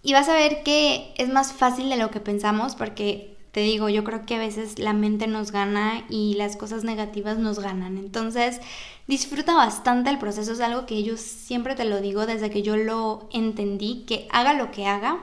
y 0.02 0.12
vas 0.12 0.28
a 0.28 0.34
ver 0.34 0.64
que 0.64 1.14
es 1.16 1.28
más 1.28 1.52
fácil 1.52 1.88
de 1.88 1.96
lo 1.96 2.10
que 2.10 2.18
pensamos 2.18 2.74
porque 2.74 3.36
te 3.52 3.60
digo, 3.60 3.88
yo 3.88 4.04
creo 4.04 4.24
que 4.26 4.36
a 4.36 4.38
veces 4.38 4.78
la 4.78 4.92
mente 4.92 5.26
nos 5.26 5.50
gana 5.50 6.04
y 6.08 6.34
las 6.34 6.56
cosas 6.56 6.84
negativas 6.84 7.38
nos 7.38 7.58
ganan. 7.58 7.98
Entonces, 7.98 8.60
disfruta 9.08 9.54
bastante 9.54 10.10
el 10.10 10.18
proceso. 10.18 10.52
Es 10.52 10.60
algo 10.60 10.86
que 10.86 11.02
yo 11.02 11.16
siempre 11.16 11.74
te 11.74 11.84
lo 11.84 12.00
digo 12.00 12.26
desde 12.26 12.50
que 12.50 12.62
yo 12.62 12.76
lo 12.76 13.28
entendí, 13.32 14.04
que 14.06 14.28
haga 14.30 14.54
lo 14.54 14.70
que 14.70 14.86
haga, 14.86 15.18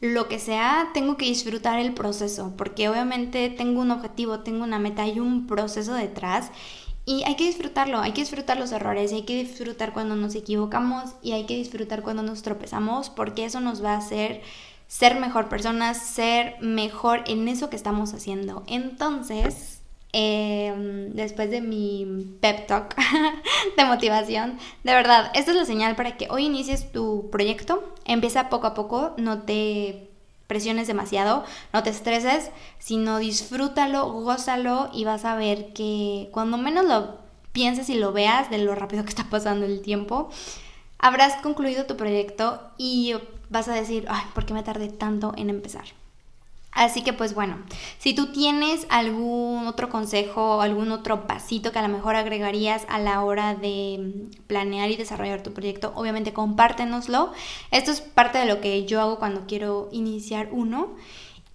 lo 0.00 0.28
que 0.28 0.38
sea, 0.38 0.90
tengo 0.94 1.16
que 1.16 1.26
disfrutar 1.26 1.78
el 1.78 1.94
proceso, 1.94 2.54
porque 2.56 2.88
obviamente 2.88 3.48
tengo 3.50 3.80
un 3.80 3.92
objetivo, 3.92 4.40
tengo 4.40 4.64
una 4.64 4.80
meta, 4.80 5.02
hay 5.02 5.20
un 5.20 5.46
proceso 5.46 5.94
detrás. 5.94 6.50
Y 7.04 7.24
hay 7.24 7.34
que 7.34 7.46
disfrutarlo, 7.46 7.98
hay 7.98 8.12
que 8.12 8.20
disfrutar 8.20 8.58
los 8.58 8.70
errores, 8.70 9.12
hay 9.12 9.22
que 9.22 9.42
disfrutar 9.42 9.92
cuando 9.92 10.14
nos 10.14 10.36
equivocamos 10.36 11.16
y 11.20 11.32
hay 11.32 11.46
que 11.46 11.56
disfrutar 11.56 12.02
cuando 12.02 12.22
nos 12.22 12.42
tropezamos, 12.42 13.10
porque 13.10 13.44
eso 13.44 13.58
nos 13.60 13.82
va 13.82 13.94
a 13.94 13.98
hacer 13.98 14.42
ser 14.92 15.18
mejor 15.18 15.48
personas, 15.48 15.96
ser 15.96 16.56
mejor 16.60 17.24
en 17.26 17.48
eso 17.48 17.70
que 17.70 17.76
estamos 17.76 18.12
haciendo. 18.12 18.62
Entonces, 18.66 19.80
em, 20.12 21.14
después 21.14 21.50
de 21.50 21.62
mi 21.62 22.36
pep 22.42 22.66
talk 22.66 22.94
de 23.78 23.84
motivación, 23.86 24.58
de 24.84 24.92
verdad, 24.92 25.30
esta 25.34 25.52
es 25.52 25.56
la 25.56 25.64
señal 25.64 25.96
para 25.96 26.18
que 26.18 26.28
hoy 26.28 26.44
inicies 26.44 26.92
tu 26.92 27.30
proyecto. 27.30 27.94
Empieza 28.04 28.50
poco 28.50 28.66
a 28.66 28.74
poco, 28.74 29.14
no 29.16 29.40
te 29.44 30.10
presiones 30.46 30.88
demasiado, 30.88 31.42
no 31.72 31.82
te 31.82 31.88
estreses, 31.88 32.50
sino 32.78 33.18
disfrútalo, 33.18 34.12
gózalo 34.12 34.90
y 34.92 35.04
vas 35.04 35.24
a 35.24 35.36
ver 35.36 35.72
que 35.72 36.28
cuando 36.32 36.58
menos 36.58 36.84
lo 36.84 37.16
pienses 37.52 37.88
y 37.88 37.94
lo 37.94 38.12
veas 38.12 38.50
de 38.50 38.58
lo 38.58 38.74
rápido 38.74 39.04
que 39.04 39.08
está 39.08 39.24
pasando 39.24 39.64
el 39.64 39.80
tiempo, 39.80 40.28
habrás 40.98 41.40
concluido 41.40 41.86
tu 41.86 41.96
proyecto 41.96 42.60
y 42.76 43.14
vas 43.52 43.68
a 43.68 43.74
decir, 43.74 44.06
ay, 44.08 44.24
¿por 44.34 44.46
qué 44.46 44.54
me 44.54 44.62
tardé 44.62 44.88
tanto 44.88 45.34
en 45.36 45.50
empezar? 45.50 45.84
Así 46.72 47.02
que 47.02 47.12
pues 47.12 47.34
bueno, 47.34 47.58
si 47.98 48.14
tú 48.14 48.32
tienes 48.32 48.86
algún 48.88 49.66
otro 49.66 49.90
consejo 49.90 50.56
o 50.56 50.60
algún 50.62 50.90
otro 50.90 51.26
pasito 51.26 51.70
que 51.70 51.78
a 51.78 51.82
lo 51.86 51.88
mejor 51.88 52.16
agregarías 52.16 52.86
a 52.88 52.98
la 52.98 53.22
hora 53.22 53.54
de 53.54 54.28
planear 54.46 54.90
y 54.90 54.96
desarrollar 54.96 55.42
tu 55.42 55.52
proyecto, 55.52 55.92
obviamente 55.94 56.32
compártenoslo. 56.32 57.32
Esto 57.70 57.90
es 57.90 58.00
parte 58.00 58.38
de 58.38 58.46
lo 58.46 58.62
que 58.62 58.86
yo 58.86 59.02
hago 59.02 59.18
cuando 59.18 59.46
quiero 59.46 59.90
iniciar 59.92 60.48
uno. 60.50 60.94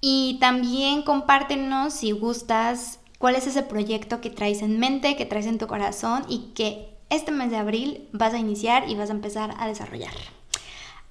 Y 0.01 0.37
también 0.39 1.01
compártenos 1.01 1.93
si 1.93 2.11
gustas 2.11 2.99
cuál 3.17 3.35
es 3.35 3.47
ese 3.47 3.63
proyecto 3.63 4.21
que 4.21 4.29
traes 4.29 4.61
en 4.61 4.77
mente, 4.77 5.15
que 5.15 5.25
traes 5.25 5.47
en 5.47 5.57
tu 5.57 5.65
corazón 5.65 6.25
y 6.29 6.51
que 6.53 6.95
este 7.09 7.31
mes 7.31 7.49
de 7.49 7.57
abril 7.57 8.07
vas 8.11 8.35
a 8.35 8.37
iniciar 8.37 8.87
y 8.87 8.93
vas 8.93 9.09
a 9.09 9.13
empezar 9.13 9.55
a 9.57 9.67
desarrollar. 9.67 10.36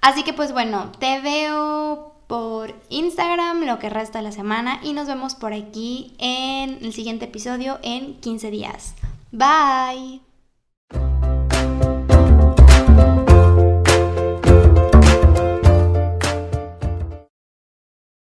Así 0.01 0.23
que 0.23 0.33
pues 0.33 0.51
bueno, 0.51 0.91
te 0.99 1.19
veo 1.21 2.13
por 2.27 2.75
Instagram 2.89 3.63
lo 3.63 3.79
que 3.79 3.89
resta 3.89 4.19
de 4.19 4.25
la 4.25 4.31
semana 4.31 4.79
y 4.83 4.93
nos 4.93 5.07
vemos 5.07 5.35
por 5.35 5.53
aquí 5.53 6.13
en 6.19 6.83
el 6.83 6.93
siguiente 6.93 7.25
episodio 7.25 7.79
en 7.83 8.15
15 8.19 8.51
días. 8.51 8.95
Bye. 9.31 10.26